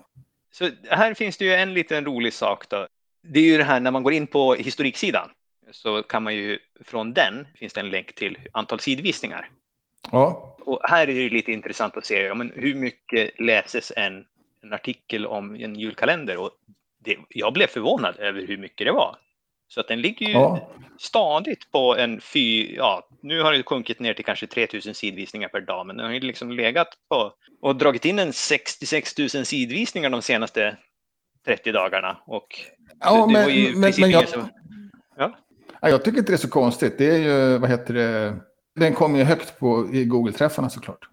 Så 0.51 0.69
här 0.89 1.13
finns 1.13 1.37
det 1.37 1.45
ju 1.45 1.53
en 1.53 1.73
liten 1.73 2.05
rolig 2.05 2.33
sak 2.33 2.69
då. 2.69 2.87
Det 3.27 3.39
är 3.39 3.43
ju 3.43 3.57
det 3.57 3.63
här 3.63 3.79
när 3.79 3.91
man 3.91 4.03
går 4.03 4.13
in 4.13 4.27
på 4.27 4.55
historiksidan 4.55 5.29
så 5.71 6.03
kan 6.03 6.23
man 6.23 6.35
ju 6.35 6.59
från 6.83 7.13
den 7.13 7.47
finns 7.55 7.73
det 7.73 7.79
en 7.79 7.89
länk 7.89 8.15
till 8.15 8.37
antal 8.51 8.79
sidvisningar. 8.79 9.49
Ja, 10.11 10.57
Och 10.59 10.79
här 10.83 11.09
är 11.09 11.13
det 11.13 11.29
lite 11.29 11.51
intressant 11.51 11.97
att 11.97 12.05
se 12.05 12.21
ja, 12.21 12.33
men 12.33 12.51
hur 12.55 12.75
mycket 12.75 13.39
läses 13.39 13.91
en, 13.95 14.25
en 14.63 14.73
artikel 14.73 15.25
om 15.25 15.55
en 15.55 15.75
julkalender. 15.75 16.37
Och 16.37 16.51
det, 16.99 17.17
jag 17.29 17.53
blev 17.53 17.67
förvånad 17.67 18.19
över 18.19 18.47
hur 18.47 18.57
mycket 18.57 18.87
det 18.87 18.91
var. 18.91 19.17
Så 19.67 19.79
att 19.79 19.87
den 19.87 20.01
ligger 20.01 20.25
ju 20.25 20.33
ja. 20.33 20.69
stadigt 20.99 21.71
på 21.71 21.95
en 21.95 22.21
fy, 22.21 22.75
ja, 22.75 23.07
nu 23.21 23.41
har 23.41 23.53
det 23.53 23.63
sjunkit 23.63 23.99
ner 23.99 24.13
till 24.13 24.25
kanske 24.25 24.47
3000 24.47 24.93
sidvisningar 24.93 25.47
per 25.47 25.61
dag, 25.61 25.85
men 25.85 25.97
den 25.97 26.05
har 26.05 26.13
ju 26.13 26.19
liksom 26.19 26.51
legat 26.51 26.87
på 27.09 27.33
och 27.61 27.75
dragit 27.75 28.05
in 28.05 28.19
en 28.19 28.33
66 28.33 29.17
000 29.17 29.29
sidvisningar 29.29 30.09
de 30.09 30.21
senaste 30.21 30.77
30 31.45 31.71
dagarna. 31.71 32.17
Och 32.25 32.47
ja 32.99 33.25
det, 33.27 33.33
det 33.33 33.71
men, 33.71 33.79
men, 33.79 33.93
men 33.99 34.09
jag, 34.09 34.29
som- 34.29 34.49
Ja. 35.17 35.37
ja, 35.81 35.89
jag 35.89 36.03
tycker 36.05 36.17
inte 36.19 36.31
det 36.31 36.35
är 36.35 36.37
så 36.37 36.49
konstigt. 36.49 36.97
Det 36.97 37.05
är 37.15 37.17
ju, 37.17 37.57
vad 37.57 37.69
heter 37.69 37.93
det, 37.93 38.35
den 38.75 38.93
kommer 38.93 39.19
ju 39.19 39.23
högt 39.25 39.59
på 39.59 39.89
i 39.93 40.05
Google-träffarna 40.05 40.69
såklart. 40.69 41.09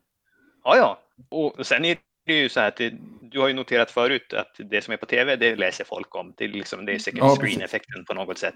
Ja, 0.64 0.76
ja. 0.76 0.98
Och 1.30 1.66
sen 1.66 1.84
är 1.84 1.96
det 2.26 2.34
ju 2.34 2.48
så 2.48 2.60
här 2.60 2.68
att 2.68 2.76
det, 2.76 2.92
du 3.22 3.40
har 3.40 3.48
ju 3.48 3.54
noterat 3.54 3.90
förut 3.90 4.32
att 4.32 4.56
det 4.70 4.84
som 4.84 4.92
är 4.92 4.96
på 4.96 5.06
tv, 5.06 5.36
det 5.36 5.56
läser 5.56 5.84
folk 5.84 6.14
om. 6.16 6.34
Det 6.36 6.44
är, 6.44 6.48
liksom, 6.48 6.86
det 6.86 6.92
är 6.92 6.98
second 6.98 7.22
Ja, 7.22 7.36
screen-effekten 7.36 8.04
på 8.04 8.14
något 8.14 8.38
sätt. 8.38 8.54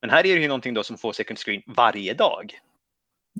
Men 0.00 0.10
här 0.10 0.18
är 0.18 0.34
det 0.36 0.42
ju 0.42 0.48
någonting 0.48 0.74
då 0.74 0.82
som 0.82 0.98
får 0.98 1.12
second 1.12 1.38
screen 1.38 1.62
varje 1.66 2.14
dag. 2.14 2.58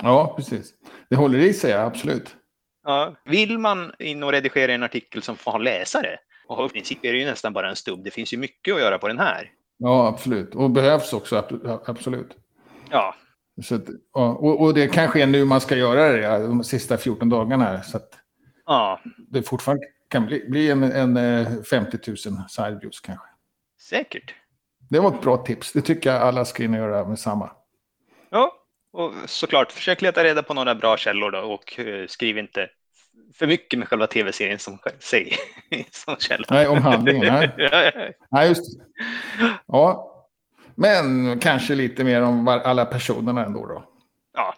Ja, 0.03 0.35
precis. 0.37 0.75
Det 1.11 1.17
håller 1.17 1.39
i 1.39 1.53
sig, 1.53 1.73
absolut. 1.73 2.37
Ja. 2.85 3.15
Vill 3.25 3.59
man 3.59 3.93
in 3.99 4.23
och 4.23 4.33
redigera 4.33 4.73
en 4.73 4.83
artikel 4.83 5.23
som 5.23 5.37
får 5.37 5.51
ha 5.53 5.59
läsare, 5.59 6.19
Och 6.47 6.67
i 6.67 6.69
princip 6.69 7.05
är 7.05 7.13
det 7.13 7.19
ju 7.19 7.25
nästan 7.25 7.53
bara 7.53 7.69
en 7.69 7.77
stubb. 7.77 8.05
Det 8.05 8.11
finns 8.11 8.33
ju 8.33 8.37
mycket 8.37 8.75
att 8.75 8.81
göra 8.81 8.99
på 8.99 9.09
den 9.09 9.19
här. 9.19 9.51
Ja, 9.77 10.07
absolut. 10.07 10.55
Och 10.55 10.71
behövs 10.71 11.13
också, 11.13 11.45
absolut. 11.87 12.37
Ja. 12.91 13.15
Så 13.63 13.75
att, 13.75 13.89
och, 14.13 14.61
och 14.61 14.75
det 14.75 14.89
kanske 14.89 15.23
är 15.23 15.27
nu 15.27 15.45
man 15.45 15.61
ska 15.61 15.77
göra 15.77 16.09
det, 16.09 16.47
de 16.47 16.65
sista 16.65 16.99
14 16.99 17.29
dagarna. 17.29 17.83
Så 17.83 17.97
att 17.97 18.11
ja. 18.67 19.01
det 19.17 19.43
fortfarande 19.43 19.87
kan 20.09 20.27
bli, 20.27 20.45
bli 20.49 20.71
en, 20.71 20.83
en 20.83 21.65
50 21.65 21.99
000 22.07 22.17
side 22.49 22.79
views 22.81 23.01
kanske. 23.01 23.27
Säkert. 23.81 24.35
Det 24.91 25.01
var 25.01 25.15
ett 25.15 25.21
bra 25.21 25.37
tips. 25.37 25.73
Det 25.73 25.81
tycker 25.81 26.13
jag 26.13 26.23
alla 26.23 26.45
ska 26.45 26.65
in 26.65 26.75
och 26.75 26.81
göra 26.81 27.09
med 27.09 27.19
samma. 27.19 27.51
Ja, 28.31 28.53
och 28.93 29.13
såklart 29.27 29.73
försök 29.73 30.03
leta 30.03 30.25
reda 30.25 30.43
på 30.43 30.55
några 30.55 30.75
bra 30.75 30.97
källor 30.97 31.31
då 31.31 31.39
och 31.39 31.79
uh, 31.79 32.07
skriv 32.07 32.39
inte 32.39 32.69
för 33.39 33.47
mycket 33.47 33.79
med 33.79 33.89
själva 33.89 34.07
tv-serien 34.07 34.59
som 34.59 34.79
sig 34.99 35.37
som 35.91 36.17
källa. 36.17 36.47
Nej, 36.51 36.69
om 36.69 36.83
handlingen. 36.83 37.51
Nej. 37.59 38.17
nej, 38.31 38.49
just 38.49 38.79
det. 38.79 38.85
Ja, 39.67 40.11
men 40.75 41.39
kanske 41.41 41.75
lite 41.75 42.05
mer 42.05 42.23
om 42.23 42.49
alla 42.49 42.85
personerna 42.85 43.45
ändå 43.45 43.67
då. 43.67 43.85
Ja. 44.37 44.55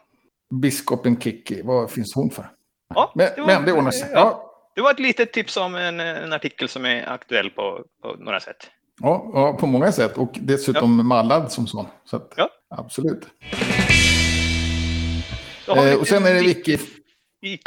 Biskopen 0.54 1.20
Kiki, 1.20 1.62
vad 1.62 1.90
finns 1.90 2.14
hon 2.14 2.30
för? 2.30 2.50
Ja, 2.94 3.12
men, 3.14 3.28
det 3.36 3.40
var, 3.40 3.46
men 3.46 3.64
det 3.64 3.72
ordnar 3.72 3.90
sig. 3.90 4.10
Ja. 4.12 4.42
Det 4.74 4.80
var 4.80 4.90
ett 4.90 4.98
litet 4.98 5.32
tips 5.32 5.56
om 5.56 5.74
en, 5.74 6.00
en 6.00 6.32
artikel 6.32 6.68
som 6.68 6.84
är 6.84 7.08
aktuell 7.08 7.50
på, 7.50 7.84
på 8.02 8.14
några 8.18 8.40
sätt. 8.40 8.70
Ja, 9.00 9.30
ja, 9.34 9.52
på 9.52 9.66
många 9.66 9.92
sätt. 9.92 10.18
Och 10.18 10.30
dessutom 10.40 10.98
ja. 10.98 11.04
mallad 11.04 11.52
som 11.52 11.66
sån. 11.66 11.86
Så 12.04 12.16
att, 12.16 12.34
ja. 12.36 12.48
Absolut. 12.70 13.26
Eh, 15.68 16.00
och 16.00 16.06
sen 16.08 16.26
är 16.26 16.34
det 16.34 16.40
Wiki... 16.40 16.78
I 17.42 17.58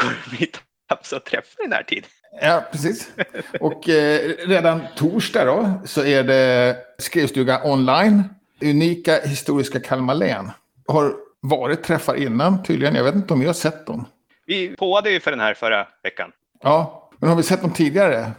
Att 0.90 1.26
träffa 1.26 1.62
i 1.62 1.64
den 1.64 1.74
här 1.74 1.84
tid. 1.84 2.06
Ja, 2.42 2.64
precis. 2.72 3.12
Och 3.60 3.90
eh, 3.90 4.20
redan 4.48 4.82
torsdag 4.96 5.46
då 5.46 5.74
så 5.86 6.04
är 6.04 6.24
det 6.24 6.78
skrivstuga 6.98 7.62
online. 7.64 8.24
Unika 8.62 9.20
historiska 9.22 9.80
Kalmar 9.80 10.16
län. 10.16 10.52
Har 10.88 11.14
varit 11.42 11.84
träffar 11.84 12.16
innan 12.16 12.64
tydligen. 12.64 12.96
Jag 12.96 13.04
vet 13.04 13.16
inte 13.16 13.34
om 13.34 13.40
vi 13.40 13.46
har 13.46 13.54
sett 13.54 13.86
dem. 13.86 14.06
Vi 14.46 14.76
påade 14.76 15.12
ju 15.12 15.20
för 15.20 15.32
den 15.32 15.40
här 15.40 15.54
förra 15.54 15.88
veckan. 16.04 16.32
Ja, 16.64 17.10
men 17.18 17.30
har 17.30 17.38
vi 17.38 17.44
sett 17.44 17.62
dem 17.62 17.74
tidigare? 17.74 18.32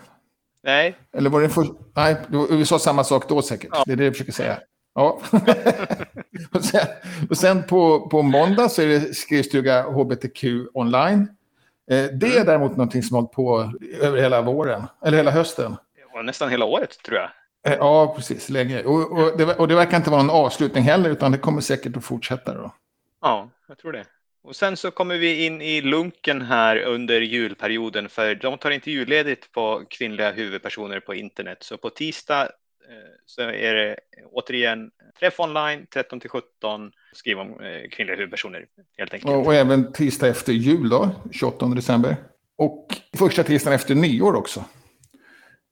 Nej. 0.63 0.97
Eller 1.17 1.31
var 1.31 1.41
det 1.41 1.49
för... 1.49 1.67
Nej, 1.97 2.17
vi 2.51 2.67
sa 2.67 2.79
samma 2.79 3.05
sak 3.05 3.29
då 3.29 3.43
säkert. 3.43 3.71
Ja. 3.73 3.83
Det 3.87 3.93
är 3.93 3.97
det 3.97 4.05
jag 4.05 4.15
försöker 4.15 4.33
säga. 4.33 4.59
Ja. 4.95 5.21
och 6.53 6.65
sen, 6.65 6.87
och 7.31 7.37
sen 7.37 7.63
på, 7.63 8.09
på 8.09 8.23
måndag 8.23 8.69
så 8.69 8.83
är 8.83 8.87
det 8.87 9.15
skrivstuga 9.15 9.83
HBTQ 9.83 10.45
online. 10.75 11.29
Eh, 11.91 12.05
det 12.05 12.27
är 12.27 12.33
mm. 12.33 12.47
däremot 12.47 12.71
någonting 12.71 13.03
som 13.03 13.15
har 13.15 13.23
hållit 13.23 13.33
på 13.33 13.73
över 14.01 14.19
hela 14.19 14.43
våren, 14.43 14.83
eller 15.05 15.17
hela 15.17 15.31
hösten. 15.31 15.77
Nästan 16.25 16.51
hela 16.51 16.65
året 16.65 17.03
tror 17.03 17.19
jag. 17.19 17.31
Eh, 17.69 17.79
ja, 17.79 18.15
precis. 18.17 18.49
Länge. 18.49 18.83
Och, 18.83 19.13
och, 19.13 19.39
det, 19.39 19.55
och 19.55 19.69
det 19.69 19.75
verkar 19.75 19.97
inte 19.97 20.11
vara 20.11 20.23
någon 20.23 20.37
avslutning 20.37 20.85
heller, 20.85 21.11
utan 21.11 21.33
det 21.33 21.39
kommer 21.39 21.61
säkert 21.61 21.97
att 21.97 22.05
fortsätta. 22.05 22.55
Då. 22.55 22.75
Ja, 23.21 23.51
jag 23.69 23.79
tror 23.79 23.93
det. 23.93 24.05
Och 24.43 24.57
sen 24.57 24.77
så 24.77 24.91
kommer 24.91 25.19
vi 25.19 25.47
in 25.47 25.63
i 25.63 25.81
lunken 25.81 26.43
här 26.43 26.77
under 26.83 27.21
julperioden 27.21 28.09
för 28.09 28.35
de 28.35 28.59
tar 28.59 28.71
inte 28.71 28.91
julledigt 28.91 29.53
på 29.53 29.85
kvinnliga 29.91 30.33
huvudpersoner 30.33 31.01
på 31.01 31.15
internet. 31.15 31.59
Så 31.61 31.77
på 31.77 31.91
tisdag 31.91 32.49
Eh, 32.91 32.97
så 33.27 33.43
är 33.43 33.75
det 33.75 33.91
eh, 33.91 33.97
återigen 34.33 34.91
träff 35.21 35.41
online 35.41 35.87
13 35.95 36.21
till 36.21 36.31
17. 36.31 36.93
Skriv 37.13 37.39
om 37.39 37.49
eh, 37.49 37.89
kvinnliga 37.91 38.17
huvudpersoner 38.17 38.67
helt 38.99 39.15
enkelt. 39.15 39.33
Och, 39.33 39.47
och, 39.47 39.55
även 39.55 39.93
tisdag 39.93 40.29
efter 40.29 40.53
jul 40.53 40.89
då, 40.89 41.11
28 41.33 41.67
december. 41.67 42.17
Och 42.59 42.87
första 43.19 43.43
tisdagen 43.43 43.75
efter 43.75 43.95
nyår 43.95 44.35
också. 44.35 44.65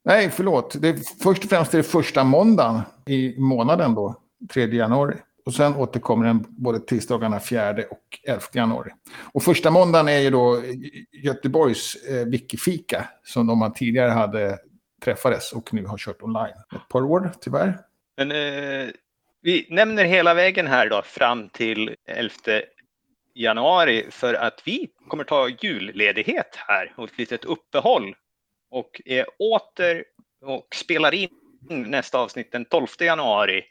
Nej, 0.05 0.31
förlåt. 0.31 0.83
Det 0.83 0.89
är, 0.89 1.23
först 1.23 1.45
och 1.45 1.51
främst 1.51 1.75
är 1.75 1.79
det 1.79 1.85
första 1.85 2.25
måndagen 2.25 2.81
i 3.07 3.35
månaden 3.39 3.95
då, 3.95 4.15
3 4.53 4.67
januari. 4.67 5.17
Och 5.47 5.55
sen 5.55 5.77
återkommer 5.77 6.27
den 6.27 6.45
både 6.49 6.81
tisdagarna 6.81 7.41
4 7.41 7.71
och 7.91 8.21
11 8.27 8.43
januari. 8.53 8.91
Och 9.33 9.43
första 9.43 9.71
måndagen 9.71 10.09
är 10.09 10.19
ju 10.19 10.31
då 10.31 10.63
Göteborgs 11.13 11.95
eh, 11.95 12.27
Wikifika 12.27 13.09
som 13.25 13.47
de 13.47 13.73
tidigare 13.77 14.11
hade 14.11 14.59
träffades 15.05 15.53
och 15.53 15.75
nu 15.75 15.87
har 15.87 15.99
kört 15.99 16.23
online. 16.23 16.55
Ett 16.75 16.89
par 16.89 17.03
år 17.03 17.31
tyvärr. 17.41 17.79
Men 18.17 18.33
eh, 18.33 18.91
vi 19.43 19.67
nämner 19.71 20.05
hela 20.05 20.35
vägen 20.35 20.67
här 20.67 20.91
då 20.91 21.03
fram 21.03 21.49
till 21.49 21.97
11 22.07 22.33
januari 23.35 24.07
för 24.11 24.35
att 24.35 24.63
vi 24.65 24.89
kommer 25.09 25.25
ta 25.25 25.49
julledighet 25.49 26.57
här 26.57 26.93
och 26.97 27.05
ett 27.05 27.19
litet 27.19 27.45
uppehåll 27.45 28.15
och 28.71 29.01
är 29.05 29.27
åter 29.39 30.05
och 30.45 30.75
spelar 30.75 31.15
in 31.15 31.29
nästa 31.69 32.19
avsnitt 32.19 32.53
den 32.53 32.65
12 32.65 32.87
januari 33.01 33.65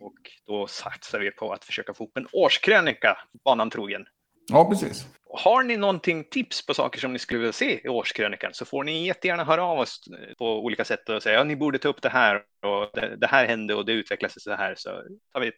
och 0.00 0.18
då 0.46 0.66
satsar 0.66 1.18
vi 1.18 1.30
på 1.30 1.52
att 1.52 1.64
försöka 1.64 1.94
få 1.94 2.04
upp 2.04 2.16
en 2.16 2.28
årskrönika, 2.32 3.18
banan 3.44 3.70
trogen. 3.70 4.06
Ja, 4.46 4.70
precis. 4.70 5.06
Har 5.38 5.62
ni 5.62 5.76
någonting 5.76 6.24
tips 6.24 6.66
på 6.66 6.74
saker 6.74 7.00
som 7.00 7.12
ni 7.12 7.18
skulle 7.18 7.38
vilja 7.38 7.52
se 7.52 7.80
i 7.84 7.88
årskrönikan 7.88 8.50
så 8.54 8.64
får 8.64 8.84
ni 8.84 9.06
jättegärna 9.06 9.44
höra 9.44 9.64
av 9.64 9.78
oss 9.78 10.00
på 10.38 10.64
olika 10.64 10.84
sätt 10.84 11.08
och 11.08 11.22
säga 11.22 11.38
ja, 11.38 11.44
ni 11.44 11.56
borde 11.56 11.78
ta 11.78 11.88
upp 11.88 12.02
det 12.02 12.08
här 12.08 12.36
och 12.36 12.90
det, 12.94 13.16
det 13.16 13.26
här 13.26 13.46
hände 13.46 13.74
och 13.74 13.86
det 13.86 13.92
utvecklade 13.92 14.32
sig 14.32 14.42
så 14.42 14.52
här. 14.54 14.74
Så 14.76 14.90
tar 15.32 15.40
vi 15.40 15.52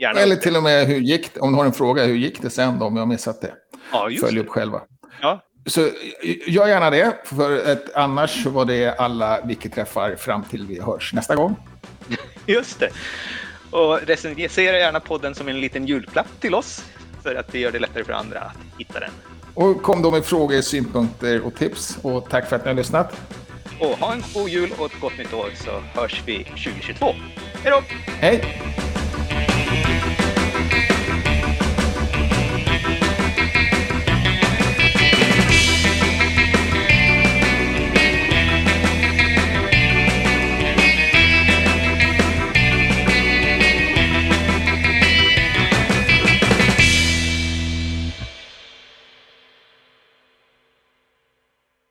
gärna 0.00 0.20
Eller 0.20 0.36
till 0.36 0.56
och 0.56 0.62
med 0.62 0.86
hur 0.86 1.00
gick 1.00 1.34
det, 1.34 1.40
om 1.40 1.52
du 1.52 1.58
har 1.58 1.64
en 1.64 1.72
fråga, 1.72 2.04
hur 2.04 2.14
gick 2.14 2.42
det 2.42 2.50
sen 2.50 2.78
då 2.78 2.86
om 2.86 2.96
jag 2.96 3.08
missat 3.08 3.40
det? 3.40 3.54
Ja, 3.92 4.10
just 4.10 4.24
Följ 4.24 4.40
upp 4.40 4.48
själva. 4.48 4.82
Ja. 5.20 5.40
Så 5.66 5.80
gör 6.46 6.66
gärna 6.66 6.90
det, 6.90 7.16
för 7.24 7.72
att 7.72 7.94
annars 7.94 8.46
var 8.46 8.64
det 8.64 8.94
alla 8.98 9.40
Wiki-träffar 9.40 10.16
fram 10.16 10.44
till 10.44 10.66
vi 10.66 10.80
hörs 10.80 11.12
nästa 11.12 11.36
gång. 11.36 11.56
Just 12.46 12.80
det. 12.80 12.90
Och 13.70 14.00
recensera 14.00 14.78
gärna 14.78 15.00
podden 15.00 15.34
som 15.34 15.48
en 15.48 15.60
liten 15.60 15.86
julklapp 15.86 16.40
till 16.40 16.54
oss 16.54 16.84
för 17.22 17.34
att 17.34 17.52
det 17.52 17.58
gör 17.58 17.72
det 17.72 17.78
lättare 17.78 18.04
för 18.04 18.12
andra 18.12 18.40
att 18.40 18.56
hitta 18.78 19.00
den. 19.00 19.10
Och 19.54 19.82
kom 19.82 20.02
då 20.02 20.10
med 20.10 20.24
frågor, 20.24 20.60
synpunkter 20.60 21.40
och 21.40 21.54
tips. 21.54 21.98
Och 22.02 22.30
tack 22.30 22.48
för 22.48 22.56
att 22.56 22.64
ni 22.64 22.68
har 22.68 22.76
lyssnat. 22.76 23.20
Och 23.80 23.98
ha 23.98 24.12
en 24.12 24.22
god 24.34 24.48
jul 24.48 24.72
och 24.78 24.86
ett 24.86 25.00
gott 25.00 25.18
nytt 25.18 25.34
år 25.34 25.50
så 25.54 26.00
hörs 26.00 26.22
vi 26.26 26.44
2022. 26.44 27.06
Hej 27.62 27.72
då! 27.72 27.82
Hej! 28.06 28.89